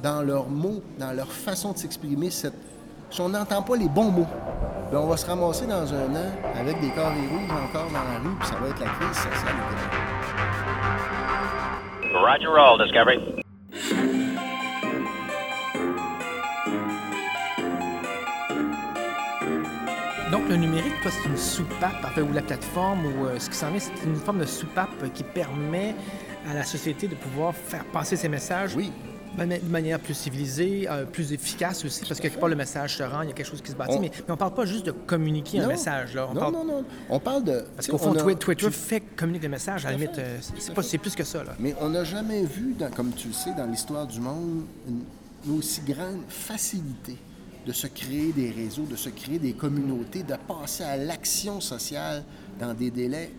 [0.04, 2.54] dans leurs mots, dans leur façon de s'exprimer, cette
[3.14, 4.28] si on n'entend pas les bons mots,
[4.92, 8.18] ben on va se ramasser dans un an avec des carrés rouges encore dans la
[8.18, 9.54] rue, puis ça va être la crise sociale.
[12.12, 13.43] Roger Discovery.
[20.54, 23.80] Le numérique, toi, c'est une soupape, ou la plateforme, ou euh, ce qui s'en vient,
[23.80, 25.96] c'est une forme de soupape qui permet
[26.50, 28.92] à la société de pouvoir faire passer ses messages Oui.
[29.34, 32.56] de mani- de manière plus civilisée, euh, plus efficace aussi, parce que quelque part, le
[32.56, 33.96] message se rend, il y a quelque chose qui se bâtit.
[33.98, 36.28] On- Mais, mais on parle pas juste de communiquer un message, là.
[36.30, 36.54] On non, parle...
[36.54, 36.86] non, non.
[37.10, 37.66] On parle de.
[37.76, 39.86] Parce qu'au fond, a- Twitter tu- fait communiquer le message.
[39.88, 41.54] À la limite, euh, c'est- plus que ça, là.
[41.60, 45.02] Mais on n'a jamais vu, dans- comme tu le sais, dans l'histoire du monde, une,
[45.48, 47.18] une aussi grande facilité
[47.66, 52.24] de se créer des réseaux, de se créer des communautés, de passer à l'action sociale
[52.60, 53.32] dans des délais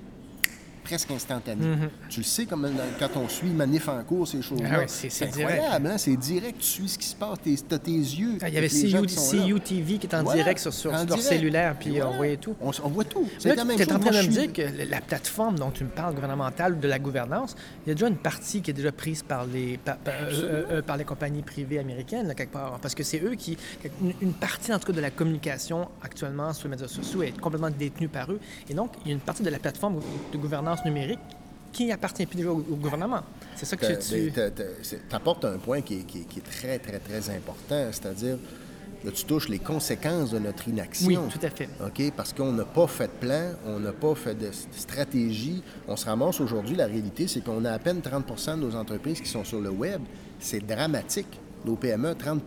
[0.84, 1.64] presque instantanés.
[2.08, 2.68] Tu le sais, comme
[2.98, 4.68] quand on suit Manif en cours, ces choses-là.
[4.72, 5.98] Ah c'est- incroyable, hein?
[5.98, 8.38] C'est direct, tu suis ce qui se passe, tu as tes yeux.
[8.42, 8.68] Ah, Il y avait.
[8.68, 11.22] CUTV qui est en Voilà, direct sur, sur en leur direct.
[11.24, 12.16] cellulaire, puis Et on voilà.
[12.16, 12.54] voyait tout.
[12.60, 13.26] On, voit tout.
[13.38, 15.70] C'est Là, la même tu es en train de me dire que la plateforme dont
[15.70, 18.74] tu me parles, gouvernementale, de la gouvernance, il y a déjà une partie qui est
[18.74, 22.34] déjà prise par les, par, par- euh, euh, euh, par les compagnies privées américaines, là,
[22.34, 22.78] quelque part.
[22.80, 23.56] Parce que c'est eux qui.
[24.02, 27.38] Une, une partie, en tout cas, de la communication actuellement sur les médias sociaux est
[27.40, 28.40] complètement détenue par eux.
[28.68, 30.00] Et donc, il y a une partie de la plateforme
[30.32, 31.18] de gouvernance numérique
[31.72, 33.20] qui appartient plus au, au gouvernement.
[33.56, 34.30] C'est ça que tu.
[34.82, 38.36] c'est- T'apportes un point qui est, qui est- qui est très, très, très important, c'est-à-dire,
[39.04, 41.06] là, tu touches les conséquences de notre inaction.
[41.08, 41.68] Oui, tout à fait.
[41.84, 42.12] OK?
[42.16, 45.62] Parce qu'on n'a pas fait de plan, on n'a pas fait de, de stratégie.
[45.88, 49.20] On se ramasse aujourd'hui, la réalité, c'est qu'on a à peine 30% de nos entreprises
[49.20, 50.00] qui sont sur le web.
[50.40, 51.40] C'est dramatique.
[51.64, 52.42] Nos PME, 30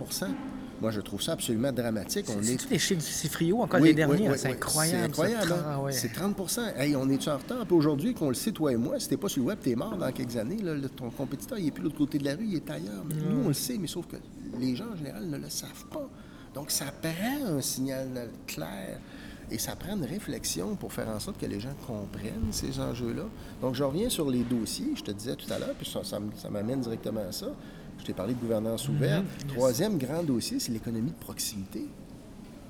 [0.82, 2.26] Moi, je trouve ça absolument dramatique.
[2.30, 2.70] On est...
[2.70, 4.13] Les chiffres du Cifrio, encore Oui, les derniers?
[4.22, 4.32] oui, hein?
[4.34, 4.98] oui, c'est incroyable.
[5.00, 5.52] C'est incroyable.
[5.54, 5.63] hein?
[5.68, 5.92] Ah, ouais.
[5.92, 7.66] C'est 30% Hey, on est-tu en retard?
[7.66, 9.76] Puis aujourd'hui, qu'on le sait, toi et moi, si t'es pas sur le web, t'es
[9.76, 10.58] mort dans quelques années.
[10.62, 10.76] là.
[10.96, 13.04] Ton compétiteur, il est plus de l'autre côté de la rue, il est ailleurs.
[13.10, 14.18] Mais Nous, on le sait, mais sauf que
[14.60, 16.08] les gens, en général, ne le savent pas.
[16.54, 19.00] Donc, ça prend un signal clair.
[19.50, 23.24] Et ça prend une réflexion pour faire en sorte que les gens comprennent ces enjeux-là.
[23.62, 26.50] Donc, je reviens sur les dossiers, je te disais tout à l'heure, puis ça, ça
[26.50, 27.48] m'amène directement à ça.
[28.00, 29.26] Je t'ai parlé de gouvernance ouverte.
[29.48, 31.88] Troisième grand dossier, c'est l'économie de proximité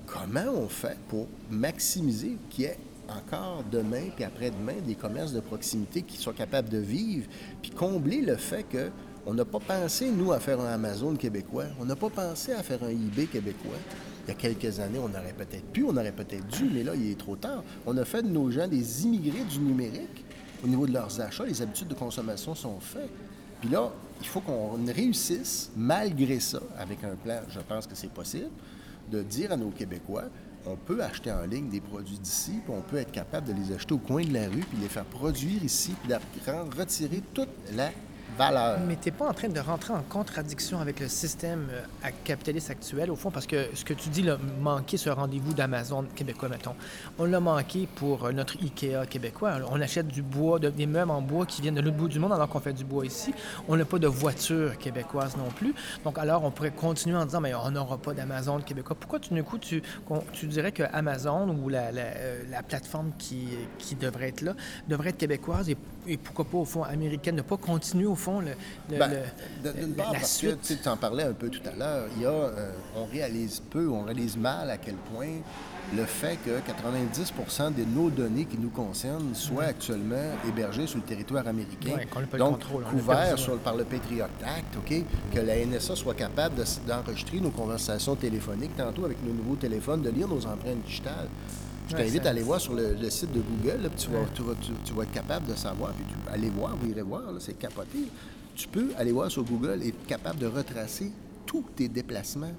[0.08, 5.40] comment on fait pour maximiser qu'il y ait encore demain puis après-demain des commerces de
[5.40, 7.26] proximité qui soient capables de vivre,
[7.62, 8.90] puis combler le fait que
[9.26, 11.66] on n'a pas pensé, nous, à faire un Amazon québécois.
[11.78, 13.76] On n'a pas pensé à faire un eBay québécois.
[14.24, 16.94] Il y a quelques années, on aurait peut-être pu, on aurait peut-être dû, mais là,
[16.94, 17.62] il est trop tard.
[17.84, 20.24] On a fait de nos gens des immigrés du numérique.
[20.64, 23.10] Au niveau de leurs achats, les habitudes de consommation sont faites.
[23.60, 28.10] Puis là, il faut qu'on réussisse, malgré ça, avec un plan, je pense que c'est
[28.10, 28.50] possible,
[29.10, 30.24] de dire à nos Québécois,
[30.66, 33.74] on peut acheter en ligne des produits d'ici, puis on peut être capable de les
[33.74, 37.48] acheter au coin de la rue, puis les faire produire ici, puis de retirer toute
[37.74, 37.90] la
[38.86, 42.70] Mais tu n'es pas en train de rentrer en contradiction avec le système euh, capitaliste
[42.70, 44.24] actuel, au fond, parce que ce que tu dis,
[44.60, 46.74] manquer ce rendez-vous d'Amazon québécois, mettons,
[47.18, 49.54] on l'a manqué pour euh, notre IKEA québécois.
[49.70, 52.18] On achète du bois, de- des meubles en bois qui viennent de l'autre bout du
[52.18, 53.34] monde alors qu'on fait du bois ici.
[53.68, 55.74] On n'a pas de voiture québécoise non plus.
[56.04, 58.96] Donc, alors, on pourrait continuer en disant, mais on n'aura pas d'Amazon québécois.
[58.98, 59.82] Pourquoi tout d'un coup, tu,
[60.44, 63.48] dirais que Amazon ou la, euh, la plateforme qui,
[63.78, 64.54] qui devrait être là
[64.88, 65.76] devrait être québécoise et,
[66.08, 68.48] et pourquoi pas, au fond, américaine, ne pas continuer, au fond, le,
[68.90, 69.10] le- Ben,
[69.62, 70.60] le- d'une la- part, la parce suite.
[70.62, 73.60] que tu en parlais un peu tout à l'heure, il y a, euh, on réalise
[73.70, 75.26] peu, on réalise mal à quel point
[75.96, 81.04] le fait que 90% de nos données qui nous concernent soient actuellement hébergées sur le
[81.04, 81.92] territoire américain.
[82.38, 82.60] Donc,
[83.38, 85.02] sur- par le Patriot Act, OK?
[85.34, 90.02] Que la NSA soit capable de d'enregistrer nos conversations téléphoniques, tantôt avec nos nouveaux téléphones,
[90.02, 91.28] de lire nos empreintes digitales.
[91.88, 94.10] Je Ouais, t'invite à aller voir sur le, le site de Google, là, puis tu,
[94.10, 96.86] vas, tu, vas, tu- tu vas être capable de savoir, puis tu aller voir, vous
[96.88, 97.98] irez voir, c'est capoté.
[98.00, 98.06] là.
[98.54, 101.10] Tu peux aller voir sur Google et être capable de retracer
[101.46, 102.52] tous tes déplacements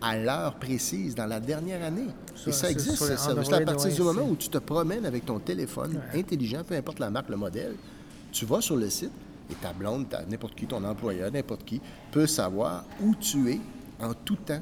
[0.00, 2.06] à l'heure précise dans la dernière année.
[2.46, 3.58] Et ça existe, ce le service-là.
[3.58, 6.98] À partir ouais, du moment où tu te promènes avec ton téléphone intelligent, peu importe
[6.98, 7.76] la marque, le modèle,
[8.32, 9.12] tu vas sur le site
[9.50, 13.60] et ta blonde, n'importe qui, ton employeur, n'importe qui, peut savoir où tu es
[14.00, 14.60] en tout temps.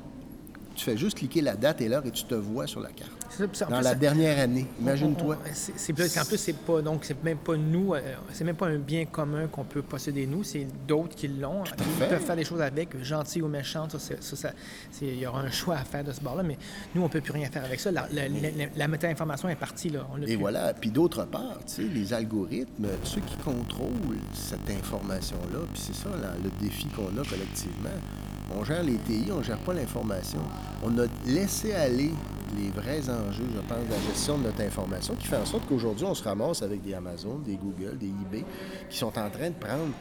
[0.74, 3.12] Tu fais juste cliquer la date et l'heure et tu te vois sur la carte.
[3.38, 5.38] Dans plus, la dernière année, imagine-toi.
[5.54, 8.00] c'est- en plus, c'est pas donc c'est même pas nous, euh,
[8.32, 11.62] c'est même pas un bien commun qu'on peut posséder nous, c'est d'autres qui l'ont.
[11.64, 14.52] Ils peuvent faire des choses avec, gentil ou méchant, ça, c'est- ça, ça-
[14.90, 16.58] c'est- il y aura un choix à faire de ce bord-là, mais
[16.94, 17.90] nous, on peut plus rien faire avec ça.
[17.92, 20.06] La, la, la- la méta-information est partie là.
[20.12, 20.34] On Et plus.
[20.36, 20.74] voilà.
[20.74, 23.90] Puis d'autre part, tu sais, les algorithmes, ceux qui contrôlent
[24.34, 27.88] cette information-là, puis c'est ça là, le défi qu'on a collectivement.
[28.56, 30.40] On gère les TI, on ne gère pas l'information.
[30.82, 32.10] On a laissé aller
[32.56, 35.66] les vrais enjeux, je pense, de la gestion de notre information, qui fait en sorte
[35.68, 38.44] qu'aujourd'hui, on se ramasse avec des Amazon, des Google, des eBay,
[38.88, 39.92] qui sont en train de prendre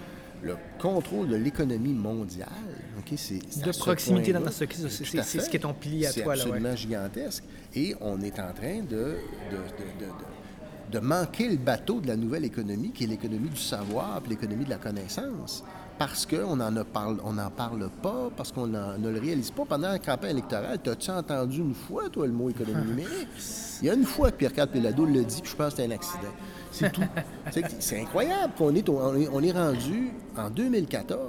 [0.42, 2.48] le contrôle de l'économie mondiale.
[3.16, 6.12] C'est, c'est De proximité dans ce c'est- c'est- c'est ce qui est ton pilier à
[6.12, 6.50] C'est toi, là, ouais.
[6.52, 7.44] absolument gigantesque.
[7.76, 8.90] Et on est en train de,
[9.52, 9.58] de,
[10.00, 14.66] de- de- manquer le bateau de la nouvelle économie, qui est l'économie du savoir, l'économie
[14.66, 15.64] de la connaissance.
[16.00, 19.66] Parce qu'on n'en parle, on n'en parle pas, parce qu'on ne le réalise pas.
[19.66, 23.28] Pendant la campagne électorale, t'as-tu entendu une fois, toi, le mot économie numérique?
[23.82, 25.92] Il y a une fois que Pierre-Carl Pelado le dit, puis je pense que c'était
[25.92, 26.34] un accident.
[26.72, 27.02] C'est tout.
[27.80, 31.20] C'est- incroyable qu'on est, au- on est, on est rendu en 2014.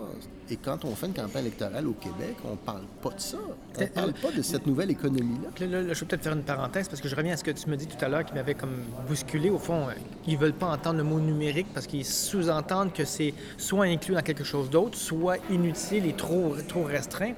[0.52, 3.36] Et quand on fait une campagne électorale au Québec, on parle pas de ça.
[3.38, 5.48] On T'es- parle pas de cette nouvelle économie-là.
[5.60, 7.44] Là, là, là, je vais peut-être faire une parenthèse parce que je reviens à ce
[7.44, 8.74] que tu me dis tout à l'heure qui m'avait comme
[9.08, 9.48] bousculé.
[9.48, 9.92] Au fond, euh,
[10.26, 14.22] ils veulent pas entendre le mot numérique parce qu'ils sous-entendent que c'est soit inclus dans
[14.22, 17.32] quelque chose d'autre, soit inutile et trop, trop restreint.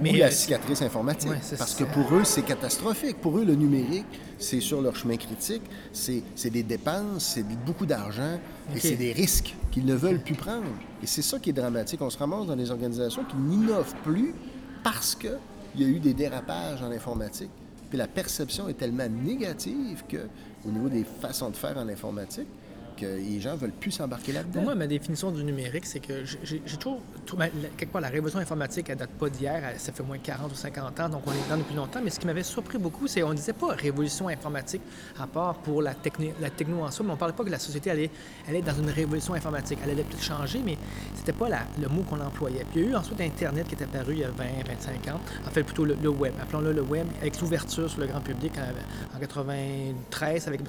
[0.00, 1.30] Mais Mais la cicatrice informatique.
[1.30, 1.84] Ouais, parce ça.
[1.84, 3.20] que pour eux, c'est catastrophique.
[3.20, 4.06] Pour eux, le numérique,
[4.38, 5.62] c'est sur leur chemin critique.
[5.92, 8.38] C'est des dépenses, c'est beaucoup d'argent
[8.74, 10.66] et c'est des risques qu'ils ne veulent plus prendre.
[11.02, 12.00] Et c'est ça qui est dramatique.
[12.02, 14.34] On se ramasse dans des organisations qui n'innovent plus
[14.82, 15.30] parce qu'il
[15.76, 17.50] y a eu des dérapages en informatique.
[17.88, 20.28] Puis la perception est tellement négative que,
[20.66, 22.48] au niveau des façons de faire en informatique,
[22.96, 24.52] que les gens veulent plus s'embarquer là-dedans.
[24.52, 27.00] Pour moi, ma définition du numérique, c'est que j'ai toujours.
[27.36, 30.52] Ben, quelque part, la révolution informatique, elle date pas d'hier, ça fait moins de 40
[30.52, 32.00] ou 50 ans, donc on est dedans depuis longtemps.
[32.02, 34.82] Mais ce qui m'avait surpris beaucoup, c'est qu'on disait pas révolution informatique
[35.18, 35.94] à part pour la,
[36.40, 38.10] la techno en soi, mais on parlait pas que la société allait,
[38.48, 39.78] allait dans une révolution informatique.
[39.84, 40.76] Elle allait peut-être changer, mais
[41.14, 42.66] c'était pas le mot qu'on employait.
[42.70, 45.14] Puis il y a eu ensuite Internet qui est apparu il y a 20, 25
[45.14, 48.52] ans, en fait plutôt le, web, appelons-le le web, avec l'ouverture sur le grand public
[48.58, 50.60] en, en 93, avec,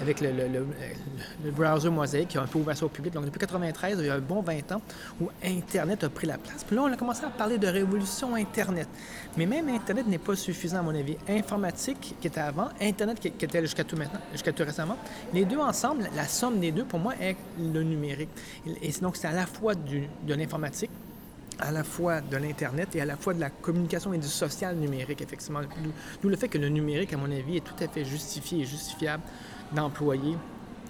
[0.00, 3.14] avec, le browser Mosaic qui a un peu ouvert ça au public.
[3.14, 4.82] Donc depuis 93, il y a un bon 20 ans
[5.20, 5.28] où
[5.62, 6.64] Internet a pris la place.
[6.64, 8.88] Puis là, on a commencé à parler de révolution Internet.
[9.36, 11.16] Mais même Internet n'est pas suffisant à mon avis.
[11.28, 14.96] Informatique qui était avant, Internet qui, était jusqu'à tout maintenant, jusqu'à tout récemment.
[15.32, 18.30] Les deux ensemble, la somme des deux pour moi est le numérique.
[18.66, 20.90] Et donc c'est à la fois de l'informatique
[21.58, 24.74] à la fois de l'Internet et à la fois de la communication et du social
[24.74, 25.60] numérique, effectivement.
[26.20, 28.64] D'où le fait que le numérique, à mon avis, est tout à fait justifié et
[28.64, 29.22] justifiable
[29.70, 30.36] d'employer.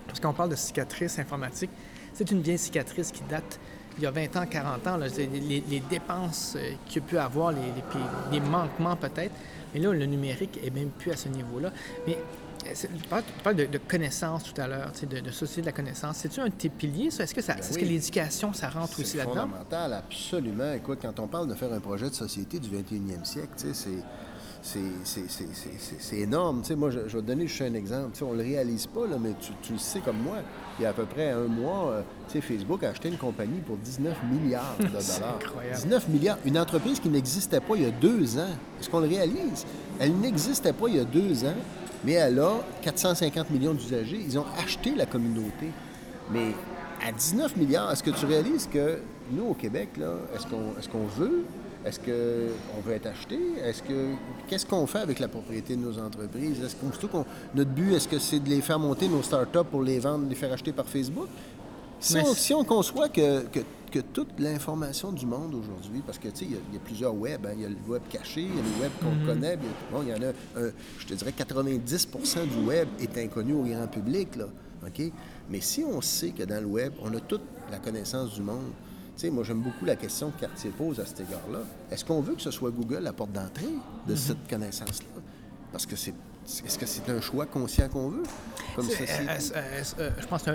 [0.06, 1.70] Parce qu'on parle de cicatrice informatique,
[2.14, 3.60] c'est une vieille cicatrice qui date
[3.98, 4.96] il y a 20 ans, 40 ans.
[4.96, 9.32] Là, les, les, dépenses euh, qu'il a pu avoir, les, les, les manquements peut-être.
[9.74, 11.70] Mais là, le numérique est même plus à ce niveau-là.
[12.06, 12.18] Mais
[12.64, 12.86] tu
[13.42, 16.16] parles de, de connaissance tout à l'heure, de, de société de la connaissance.
[16.18, 17.24] C'est-tu un de tes piliers, ça?
[17.24, 17.80] Est-ce que, ça, Ben est-ce oui.
[17.80, 19.42] que l'éducation, ça rentre aussi C'est là-dedans?
[19.48, 20.72] fondamental, absolument.
[20.74, 23.90] Écoute, quand on parle de faire un projet de société du 21e siècle, c'est...
[24.62, 26.60] c'est- c'est- c'est- c'est- c'est- C'est énorme.
[26.62, 28.10] Tu sais, moi, je, je vais te donner juste un exemple.
[28.12, 30.36] Tu sais, on ne le réalise pas, là, mais tu, tu le sais comme moi.
[30.78, 33.16] Il y a à peu près un mois, euh, tu sais, Facebook a acheté une
[33.18, 35.36] compagnie pour 19 milliards de C'est dollars.
[35.42, 35.76] incroyable.
[35.82, 36.38] 19 milliards.
[36.44, 38.54] Une entreprise qui n'existait pas il y a deux ans.
[38.80, 39.66] Est-ce qu'on le réalise?
[39.98, 41.54] Elle n'existait pas il y a deux ans,
[42.04, 42.52] mais elle a
[42.82, 44.20] 450 millions d'usagers.
[44.24, 45.68] Ils ont acheté la communauté.
[46.30, 46.52] Mais
[47.06, 48.98] à 19 milliards, est-ce que tu réalises que
[49.32, 51.44] nous, au Québec, là, est-ce qu'on est qu'on veut?
[51.84, 53.38] Est-ce qu'on veut être acheté?
[53.64, 54.12] Est-ce que
[54.48, 56.60] qu'est-ce qu'on fait avec la propriété de nos entreprises?
[56.62, 56.76] Est-ce
[57.06, 57.24] qu'on
[57.54, 60.34] notre but, est-ce que c'est de les faire monter nos startups pour les vendre, les
[60.36, 61.26] faire acheter par Facebook?
[61.98, 63.60] Si, on, si on conçoit que, que,
[63.90, 66.76] que toute l'information du monde aujourd'hui, parce que tu sais, il y a- il y,
[66.76, 67.50] a plusieurs web, hein.
[67.54, 70.02] il y a le web caché, il y a le web qu'on connaît, puis, bon,
[70.02, 70.30] il y en a,
[70.60, 74.46] un- je te dirais 90% du web est inconnu au grand public, là,
[74.84, 75.12] OK?
[75.48, 78.72] Mais si on sait que dans le web, on a toute la connaissance du monde,
[79.16, 81.60] sais, moi j'aime beaucoup la question que Cartier pose à cet égard-là.
[81.90, 83.74] Est-ce qu'on veut que ce soit Google la porte d'entrée
[84.06, 85.20] de cette connaissance-là?
[85.70, 86.14] Parce que c'est
[86.46, 88.22] est-ce que c'est un choix conscient qu'on veut
[88.74, 89.12] comme société?
[89.28, 90.50] euh, euh, euh, je pense que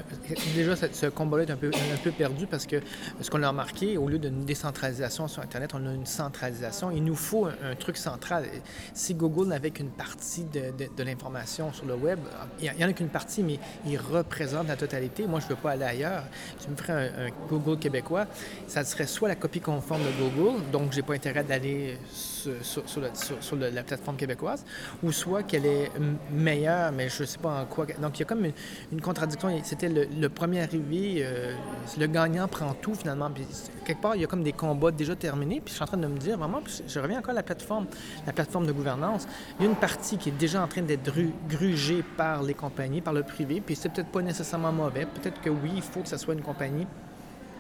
[0.56, 2.78] déjà ce, ce combat-là est un peu, un peu perdu parce que
[3.22, 6.92] ce qu'on a remarqué, au lieu d'une décentralisation sur Internet, on a une centralisation.
[6.92, 8.46] Il nous faut un, un truc central.
[8.94, 12.20] Si Google n'avait qu'une partie de, de- de l'information sur le web,
[12.62, 15.26] il n'y en a qu'une partie, mais il représente la totalité.
[15.28, 16.24] Moi, je ne veux pas aller ailleurs.
[16.64, 18.26] Tu me ferais un, un Google québécois,
[18.68, 22.90] ça serait soit la copie conforme de Google, donc j'ai pas intérêt d'aller sur, sur-
[22.90, 24.66] sur le- sur- sur le- la plateforme québécoise,
[25.04, 27.86] ou soit qu'elle est m- meilleure, mais je ne sais pas en quoi.
[28.02, 28.46] Donc, il y a comme
[28.92, 29.50] une, contradiction.
[29.64, 31.54] C'était le, premier arrivé, euh,
[31.98, 33.30] le gagnant prend tout finalement.
[33.30, 33.46] Puis,
[33.86, 35.62] quelque part, il y a comme des combats déjà terminés.
[35.62, 37.88] Puis, je suis en train de me dire, vraiment, je reviens encore à la plateforme,
[38.26, 39.28] la plateforme de gouvernance.
[39.60, 42.54] Il y a une partie qui est déjà en train d'être gru- grugée par les
[42.54, 43.62] compagnies, par le privé.
[43.66, 45.06] Puis, c'est peut-être pas nécessairement mauvais.
[45.06, 46.88] Peut-être que oui, il faut que ce soit une compagnie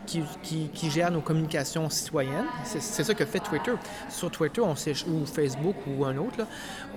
[0.08, 2.46] qui, gère nos communications citoyennes.
[2.66, 3.74] C'est ça que fait Twitter.
[4.10, 6.46] Sur Twitter ou Facebook ou un autre,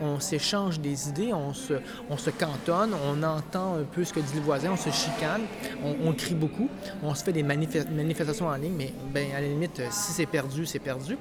[0.01, 1.75] on s'échange des idées, on se,
[2.09, 5.43] on se cantonne, on entend un peu ce que dit le voisin, on se chicane,
[5.85, 6.69] on, crie beaucoup,
[7.03, 10.13] on se fait des manifes- manifestations en ligne, mais ben, à la limite, euh, si
[10.13, 11.19] c'est perdu, c'est perdu.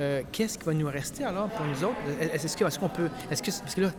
[0.00, 1.96] Euh, Qu'est-ce qui va nous rester alors pour nous autres?
[2.20, 3.08] Est-ce que- est-ce qu'on peut...
[3.30, 3.90] Est-ce que, parce que là,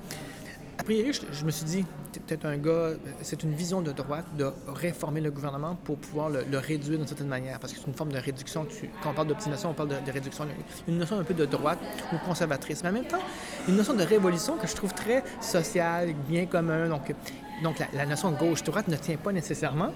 [0.77, 4.25] a priori, je, me suis dit, t'es peut-être un gars, c'est une vision de droite
[4.37, 7.93] de réformer le gouvernement pour pouvoir le, réduire d'une certaine manière, parce que c'est une
[7.93, 8.65] forme de réduction.
[9.01, 10.47] Quand on parle d'optimisation, on parle de, réduction.
[10.87, 11.79] Une notion un peu de droite
[12.11, 13.21] ou conservatrice, mais en même temps,
[13.67, 16.89] une notion de révolution que je trouve très sociale, bien commun.
[16.89, 17.13] Donc,
[17.61, 19.93] donc la, la notion gauche-droite ne tient pas nécessairement.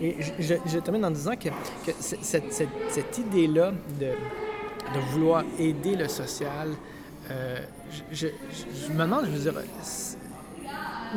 [0.00, 1.48] Et je, termine en disant que,
[2.00, 6.68] cette, idée-là de, de vouloir aider le social,
[7.30, 7.58] euh,
[8.12, 9.60] je, je- je me demande, je veux dire,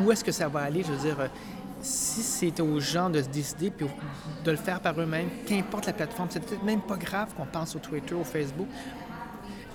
[0.02, 0.84] où est-ce que ça va aller?
[0.84, 1.30] Je veux dire,
[1.82, 3.86] si c'est aux gens de se décider puis
[4.44, 7.76] de le faire par eux-mêmes, qu'importe la plateforme, c'est peut-être même pas grave qu'on pense
[7.76, 8.68] au Twitter, au Facebook.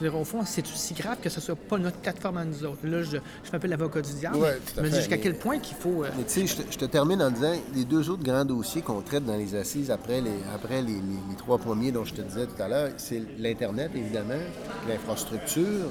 [0.00, 2.44] Je veux dire, au fond, c'est aussi grave que ce soit pas notre plateforme à
[2.44, 2.78] nous autres.
[2.86, 3.16] Là, je,
[3.58, 4.36] peu l'avocat du diable.
[4.36, 6.04] Ouais, je me dis jusqu'à quel point qu'il faut.
[6.04, 8.44] euh, Mais tu sais, je, te- je te termine en disant les deux autres grands
[8.44, 12.04] dossiers qu'on traite dans les assises après les, après les, les- les trois premiers dont
[12.04, 14.34] je te disais tout à l'heure, c'est l'Internet, évidemment,
[14.88, 15.90] l'infrastructure.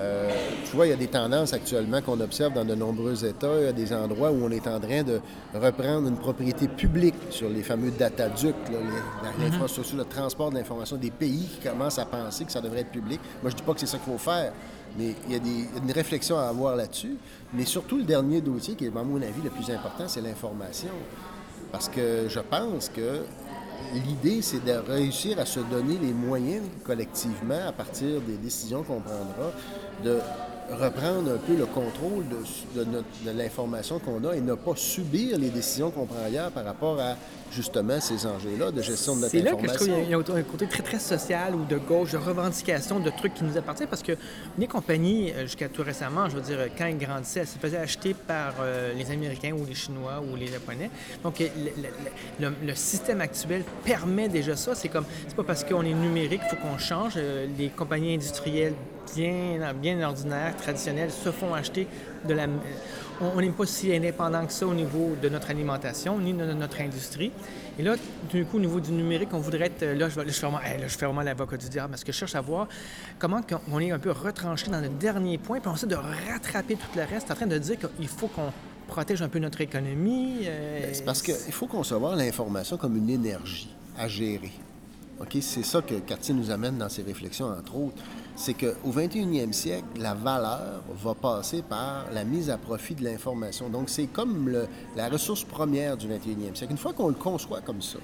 [0.00, 0.28] Euh,
[0.68, 3.58] tu vois, il y a des tendances actuellement qu'on observe dans de nombreux États.
[3.60, 5.20] Il y a des endroits où on est en train de
[5.54, 11.10] reprendre une propriété publique sur les fameux dataducs, les- l'infrastructure de transport de l'information des
[11.10, 13.20] pays qui commencent à penser que ça devrait être public.
[13.42, 14.52] Moi, je dis pas que c'est ça qu'il faut faire,
[14.98, 17.16] mais il y, a des, il y a une réflexion à avoir là-dessus.
[17.52, 20.88] Mais surtout, le dernier dossier, qui est, à mon avis, le plus important, c'est l'information.
[21.70, 23.20] Parce que je pense que
[23.94, 29.00] l'idée, c'est de réussir à se donner les moyens collectivement, à partir des décisions qu'on
[29.00, 29.50] prendra,
[30.02, 30.18] de
[30.70, 32.24] reprendre un peu le contrôle
[32.74, 36.64] de, de l'information qu'on a et ne pas subir les décisions qu'on prend ailleurs par
[36.64, 37.16] rapport à
[37.54, 40.02] justement ces enjeux-là de gestion de notre C'est là que je trouve information.
[40.02, 43.34] qu'il y a un côté très, très social ou de gauche, de revendication, de trucs
[43.34, 43.88] qui nous appartiennent.
[43.88, 44.12] Parce que
[44.58, 47.78] les compagnies, euh, jusqu'à tout récemment, je veux dire, quand ils grandissaient, elles se faisaient
[47.78, 50.90] acheter par euh, les Américains ou les Chinois ou les Japonais.
[51.22, 54.74] Donc, le, le- le- le système actuel permet déjà ça.
[54.74, 57.12] C'est comme, c'est pas parce qu'on est numérique qu'il faut qu'on change.
[57.16, 58.74] Euh, les compagnies industrielles
[59.14, 61.86] bien, bien ordinaires, traditionnelles, se font acheter
[63.20, 66.80] On n'est pas si indépendant que ça au niveau de notre alimentation, ni de notre
[66.80, 67.30] industrie.
[67.78, 67.94] Et là,
[68.28, 69.84] tout coup, au niveau du numérique, on voudrait être...
[69.84, 70.32] Là, je, là, je
[70.96, 72.66] fais vraiment, l'avocat du diable, parce que je cherche à voir
[73.18, 76.74] comment on est un peu retranché dans le dernier point, puis on essaie de rattraper
[76.74, 78.52] tout le reste, en train de dire qu'il faut qu'on
[78.88, 80.40] protège un peu notre économie.
[80.44, 84.52] euh, Ben, C'est parce qu'il faut concevoir l'information comme une énergie à gérer.
[85.20, 85.36] OK?
[85.40, 88.02] C'est ça que Cartier nous amène dans ses réflexions, entre autres.
[88.36, 93.68] C'est qu'au 21e siècle, la valeur va passer par la mise à profit de l'information.
[93.68, 94.52] Donc, c'est comme
[94.96, 96.72] la ressource première du 21e siècle.
[96.72, 97.98] Une fois qu'on le conçoit comme ça,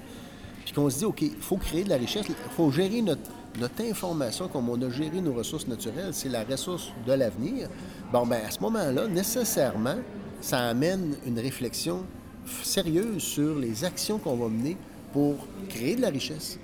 [0.63, 3.29] puis qu'on se dit, OK, il faut créer de la richesse, il faut gérer notre,
[3.59, 7.67] notre information comme on a géré nos ressources naturelles, c'est la ressource de l'avenir.
[8.13, 9.97] Bon, ben à ce moment-là, nécessairement,
[10.39, 12.05] ça amène une réflexion
[12.63, 14.77] sérieuse sur les actions qu'on va mener
[15.11, 15.35] pour
[15.69, 16.57] créer de la richesse.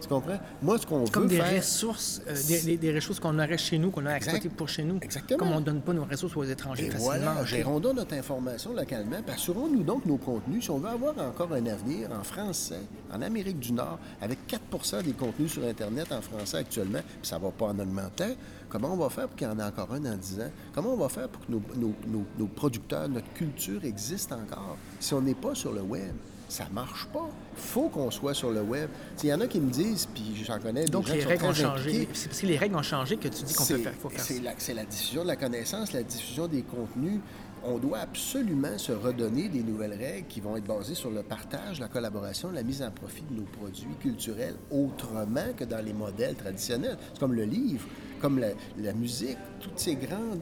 [0.00, 0.38] Tu comprends?
[0.62, 1.56] Moi, ce qu'on veut comme des faire...
[1.56, 4.82] ressources, euh, des, des- des ressources qu'on aurait chez nous, qu'on a exploitées pour chez
[4.82, 4.98] nous.
[5.02, 5.38] Exactement.
[5.38, 7.14] Comme on ne donne pas nos ressources aux étrangers Et facilement.
[7.16, 10.64] voilà, gérons donc notre information localement, assurons-nous donc nos contenus.
[10.64, 12.80] Si on veut avoir encore un avenir en français,
[13.12, 17.38] en Amérique du Nord, avec 4% des contenus sur Internet en français actuellement, puis ça
[17.38, 18.30] ne va pas en augmentant,
[18.68, 20.50] comment on va faire pour qu'il y en ait encore un dans 10 ans?
[20.74, 24.76] Comment on va faire pour que nos, nos- nos- nos producteurs, notre culture existe encore
[24.98, 26.14] si on n'est pas sur le web?
[26.50, 27.28] Ça marche pas.
[27.54, 28.90] faut qu'on soit sur le web.
[29.22, 31.22] Il y en a qui me disent, puis j'en connais des Donc, gens les qui
[31.24, 32.08] sont règles ont changé.
[32.12, 34.20] C'est parce que les règles ont changé que tu dis qu'on peut faire, faut faire
[34.20, 34.34] ça.
[34.34, 37.20] c'est la, c'est la diffusion de la connaissance, la diffusion des contenus.
[37.62, 41.78] On doit absolument se redonner des nouvelles règles qui vont être basées sur le partage,
[41.78, 46.34] la collaboration, la mise en profit de nos produits culturels autrement que dans les modèles
[46.34, 46.96] traditionnels.
[47.12, 47.86] C'est comme le livre,
[48.20, 48.48] comme la,
[48.78, 50.40] la musique, toutes ces grandes...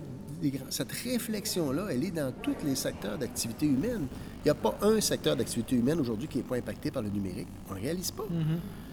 [0.71, 4.07] cette réflexion-là, elle est dans tous les secteurs d'activité humaine.
[4.45, 7.09] Il n'y a pas un secteur d'activité humaine aujourd'hui qui n'est pas impacté par le
[7.09, 7.49] numérique.
[7.71, 8.25] On ne réalise pas.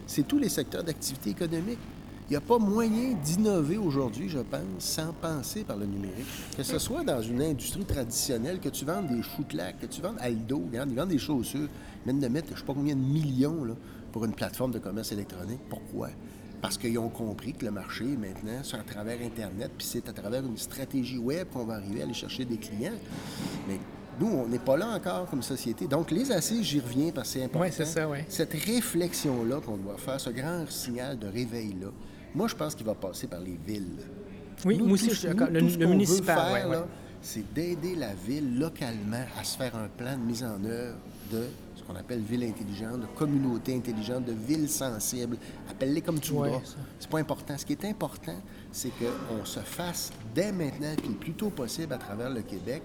[0.07, 1.79] C'est tous les secteurs d'activité économique.
[2.27, 6.25] Il n'y a pas moyen d'innover aujourd'hui, je pense, sans penser par le numérique.
[6.57, 10.17] Que ce soit dans une industrie traditionnelle, que tu vendes des choux-claques, que tu vendes
[10.19, 12.95] Aldo, regarde, ils vendent des chaussures, ils viennent de mettre je ne sais pas combien
[12.95, 13.75] de millions là,
[14.11, 15.59] pour une plateforme de commerce électronique.
[15.69, 16.09] Pourquoi?
[16.63, 20.13] Parce qu'ils ont compris que le marché, maintenant, c'est à travers Internet, puis c'est à
[20.13, 22.97] travers une stratégie web qu'on va arriver à aller chercher des clients.
[23.67, 23.79] Mais
[24.19, 25.87] nous, on n'est pas là encore comme société.
[25.87, 27.61] Donc, les assises, j'y reviens parce que c'est important.
[27.65, 28.25] Ouais, c'est ça, ouais.
[28.29, 31.87] Cette réflexion-là qu'on doit faire, ce grand signal de réveil-là,
[32.33, 33.97] moi, je pense qu'il va passer par les villes.
[34.65, 35.47] Oui, Nous, moi aussi, tout- je suis d'accord.
[35.49, 36.87] Le, tout ce le qu'on veut municipal, faire, ouais, là,
[37.21, 40.95] c'est d'aider la ville localement à se faire un plan de mise en œuvre
[41.31, 41.43] de
[41.75, 45.37] ce qu'on appelle ville intelligente, de communauté intelligente, de ville sensible.
[45.69, 46.61] Appelle-les comme tu Ouais, voudras.
[46.99, 47.57] C'est pas important.
[47.57, 48.35] Ce qui est important,
[48.71, 52.83] c'est qu'on se fasse dès maintenant, puis le plus tôt possible à travers le Québec,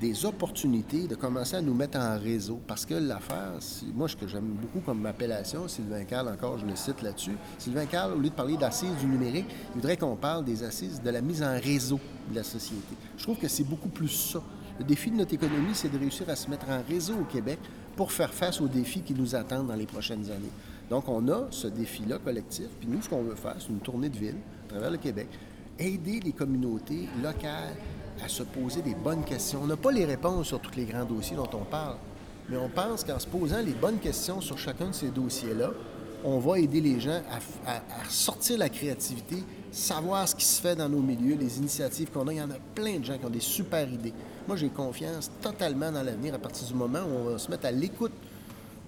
[0.00, 2.60] des opportunités de commencer à nous mettre en réseau.
[2.66, 3.54] Parce que l'affaire,
[3.94, 7.86] moi, ce que j'aime beaucoup comme appellation, Sylvain Carl, encore, je le cite là-dessus, Sylvain
[7.86, 11.10] Carl, au lieu de parler d'assises du numérique, il voudrait qu'on parle des assises de
[11.10, 12.94] la mise en réseau de la société.
[13.16, 14.42] Je trouve que c'est beaucoup plus ça.
[14.78, 17.58] Le défi de notre économie, c'est de réussir à se mettre en réseau au Québec
[17.96, 20.52] pour faire face aux défis qui nous attendent dans les prochaines années.
[20.88, 22.68] Donc, on a ce défi-là collectif.
[22.78, 24.36] Puis nous, ce qu'on veut faire, c'est une tournée de ville
[24.66, 25.28] à travers le Québec.
[25.78, 27.74] Aider les communautés locales
[28.24, 29.60] à se poser des bonnes questions.
[29.62, 31.96] On n'a pas les réponses sur tous les grands dossiers dont on parle,
[32.48, 35.70] mais on pense qu'en se posant les bonnes questions sur chacun de ces dossiers-là,
[36.24, 37.20] on va aider les gens
[37.66, 39.36] à, sortir la créativité,
[39.70, 42.32] savoir ce qui se fait dans nos milieux, les initiatives qu'on a.
[42.32, 44.12] Il y en a plein de gens qui ont des super idées.
[44.46, 47.66] Moi, j'ai confiance totalement dans l'avenir à partir du moment où on va se mettre
[47.66, 48.12] à l'écoute,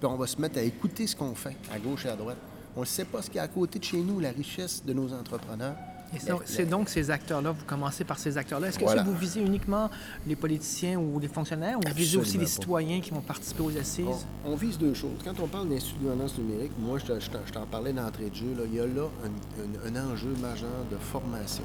[0.01, 2.39] puis on va se mettre à écouter ce qu'on fait à gauche et à droite.
[2.76, 4.83] On ne sait pas ce qu'il y a à côté de chez nous, la richesse
[4.85, 5.76] de nos entrepreneurs.
[6.14, 8.68] Et c'est donc- c'est donc ces acteurs-là, vous commencez par ces acteurs-là.
[8.68, 9.02] Est-ce que Voilà.
[9.04, 9.88] vous visez uniquement
[10.26, 12.50] les politiciens ou les fonctionnaires ou vous visez aussi les pas.
[12.50, 14.06] citoyens qui vont participer aux assises?
[14.44, 15.11] On, on vise deux choses.
[15.24, 17.92] Quand on parle d'Institut de gouvernance numérique, moi, je, te- je t'en- je t'en parlais
[17.92, 21.64] d'entrée de jeu, là, il y a là un, un- un enjeu majeur de formation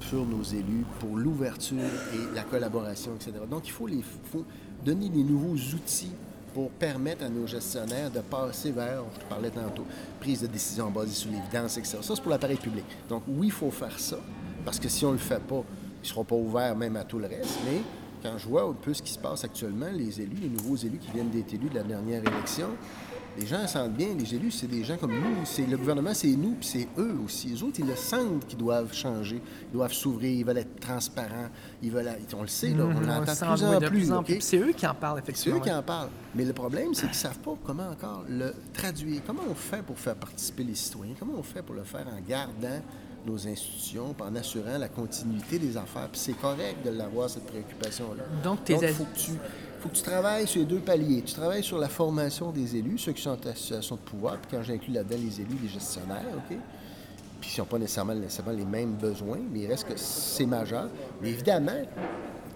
[0.00, 3.32] sur nos élus pour l'ouverture et la collaboration, etc.
[3.50, 4.44] Donc, il faut, les, faut
[4.84, 6.12] donner des nouveaux outils
[6.58, 9.84] pour permettre à nos gestionnaires de passer vers, je parlais tantôt,
[10.18, 11.98] prise de décision basée sur l'évidence, etc.
[12.00, 12.84] Ça, c'est pour l'appareil public.
[13.08, 14.18] Donc, oui, il faut faire ça,
[14.64, 17.04] parce que si on ne le fait pas, ils ne seront pas ouverts même à
[17.04, 17.80] tout le reste, mais
[18.24, 20.98] quand je vois un peu ce qui se passe actuellement, les élus, les nouveaux élus
[20.98, 22.70] qui viennent d'être élus de la dernière élection,
[23.38, 25.44] Les gens sentent bien, les élus, c'est des gens comme nous.
[25.44, 27.48] C'est le gouvernement, c'est nous, puis c'est eux aussi.
[27.48, 31.48] Les autres, ils le sentent qu'ils doivent changer, ils doivent s'ouvrir, ils veulent être transparents,
[31.82, 32.10] ils veulent.
[32.36, 34.12] On le sait, là, on Mhm, l'entend plus en plus.
[34.12, 34.40] en plus.
[34.40, 35.58] C'est eux qui en parlent, C'est effectivement.
[35.58, 36.08] eux qui en parlent.
[36.34, 39.20] Mais le problème, c'est qu'ils ne savent pas comment encore le traduire.
[39.24, 41.14] Comment on fait pour faire participer les citoyens?
[41.18, 42.82] Comment on fait pour le faire en gardant
[43.26, 46.08] nos institutions, en assurant la continuité des affaires?
[46.10, 48.24] Puis c'est correct de l'avoir, cette préoccupation-là.
[48.42, 49.30] Donc, tes faut que, tu,
[49.80, 51.22] faut que tu travailles sur les deux paliers.
[51.22, 54.56] Tu travailles sur la formation des élus, ceux qui sont en situation de pouvoir, puis
[54.56, 56.56] quand j'inclus là-dedans les élus, les gestionnaires, OK?
[57.40, 60.88] Puis ils n'ont pas nécessairement, nécessairement les mêmes besoins, mais il reste que c'est majeur.
[61.22, 61.80] Mais évidemment,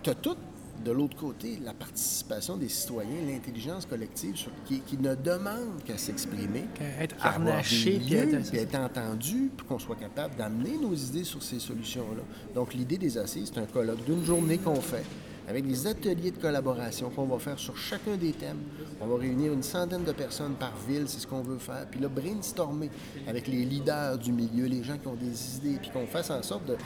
[0.03, 0.37] tu as tout
[0.85, 5.97] de l'autre côté la participation des citoyens, l'intelligence collective sur- qui, qui ne demande qu'à
[5.97, 11.23] s'exprimer, Qu'à être harnaché, puis être- être entendu, puis qu'on soit capable d'amener nos idées
[11.23, 12.23] sur ces solutions-là.
[12.57, 15.05] Donc l'idée des assises, c'est un colloque d'une journée qu'on fait
[15.49, 18.61] avec des ateliers de collaboration qu'on va faire sur chacun des thèmes.
[19.01, 21.87] On va réunir une centaine de personnes par ville, c'est ce qu'on veut faire.
[21.91, 22.91] Puis là, brainstormer
[23.27, 26.43] avec les leaders du milieu, les gens qui ont des idées, puis qu'on fasse en
[26.43, 26.77] sorte de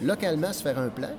[0.00, 1.10] localement se faire un plan.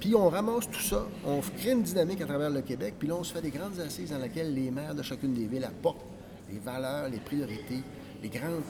[0.00, 3.14] Puis on ramasse tout ça, on crée une dynamique à travers le Québec, puis là,
[3.18, 6.04] on se fait des grandes assises dans lesquelles les maires de chacune des villes apportent
[6.52, 7.82] les valeurs, les priorités,
[8.22, 8.62] les grandes.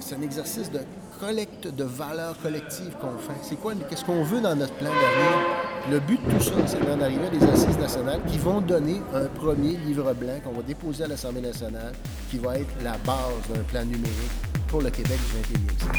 [0.00, 0.80] C'est un exercice de
[1.20, 3.38] collecte de valeurs collectives qu'on fait.
[3.42, 5.51] C'est quoi, qu'est-ce qu'on veut dans notre plan d'avenir?
[5.90, 9.02] Le but de tout ça, c'est d'en arriver à des assises nationales qui vont donner
[9.14, 11.92] un premier livre blanc qu'on va déposer à l'Assemblée nationale,
[12.30, 14.32] qui va être la base d'un plan numérique
[14.68, 15.98] pour le Québec du 21e siècle.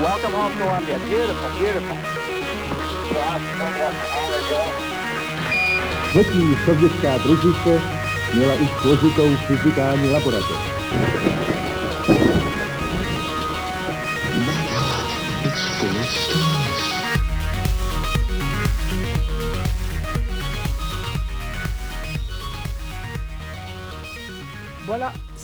[0.00, 0.98] Welcome home, Columbia.
[1.08, 1.96] Beautiful, beautiful.
[6.10, 7.80] Třetí sovětská družice
[8.34, 11.31] měla už složitou fyzikální laboratoř.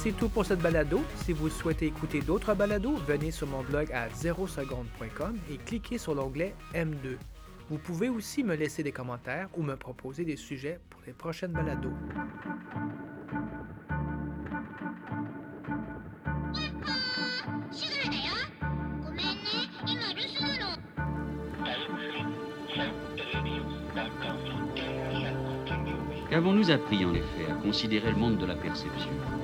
[0.00, 1.00] C'est tout pour cette balado.
[1.24, 6.14] Si vous souhaitez écouter d'autres balados, venez sur mon blog à 0seconde.com et cliquez sur
[6.14, 7.16] l'onglet M2.
[7.68, 11.50] Vous pouvez aussi me laisser des commentaires ou me proposer des sujets pour les prochaines
[11.50, 11.90] balados.
[26.30, 29.37] Qu'avons-nous appris en effet à considérer le monde de la perception?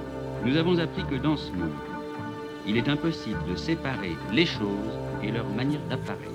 [0.45, 1.71] Nous avons appris que dans ce monde,
[2.67, 6.31] il est impossible de séparer les choses et leur manière d'apparaître.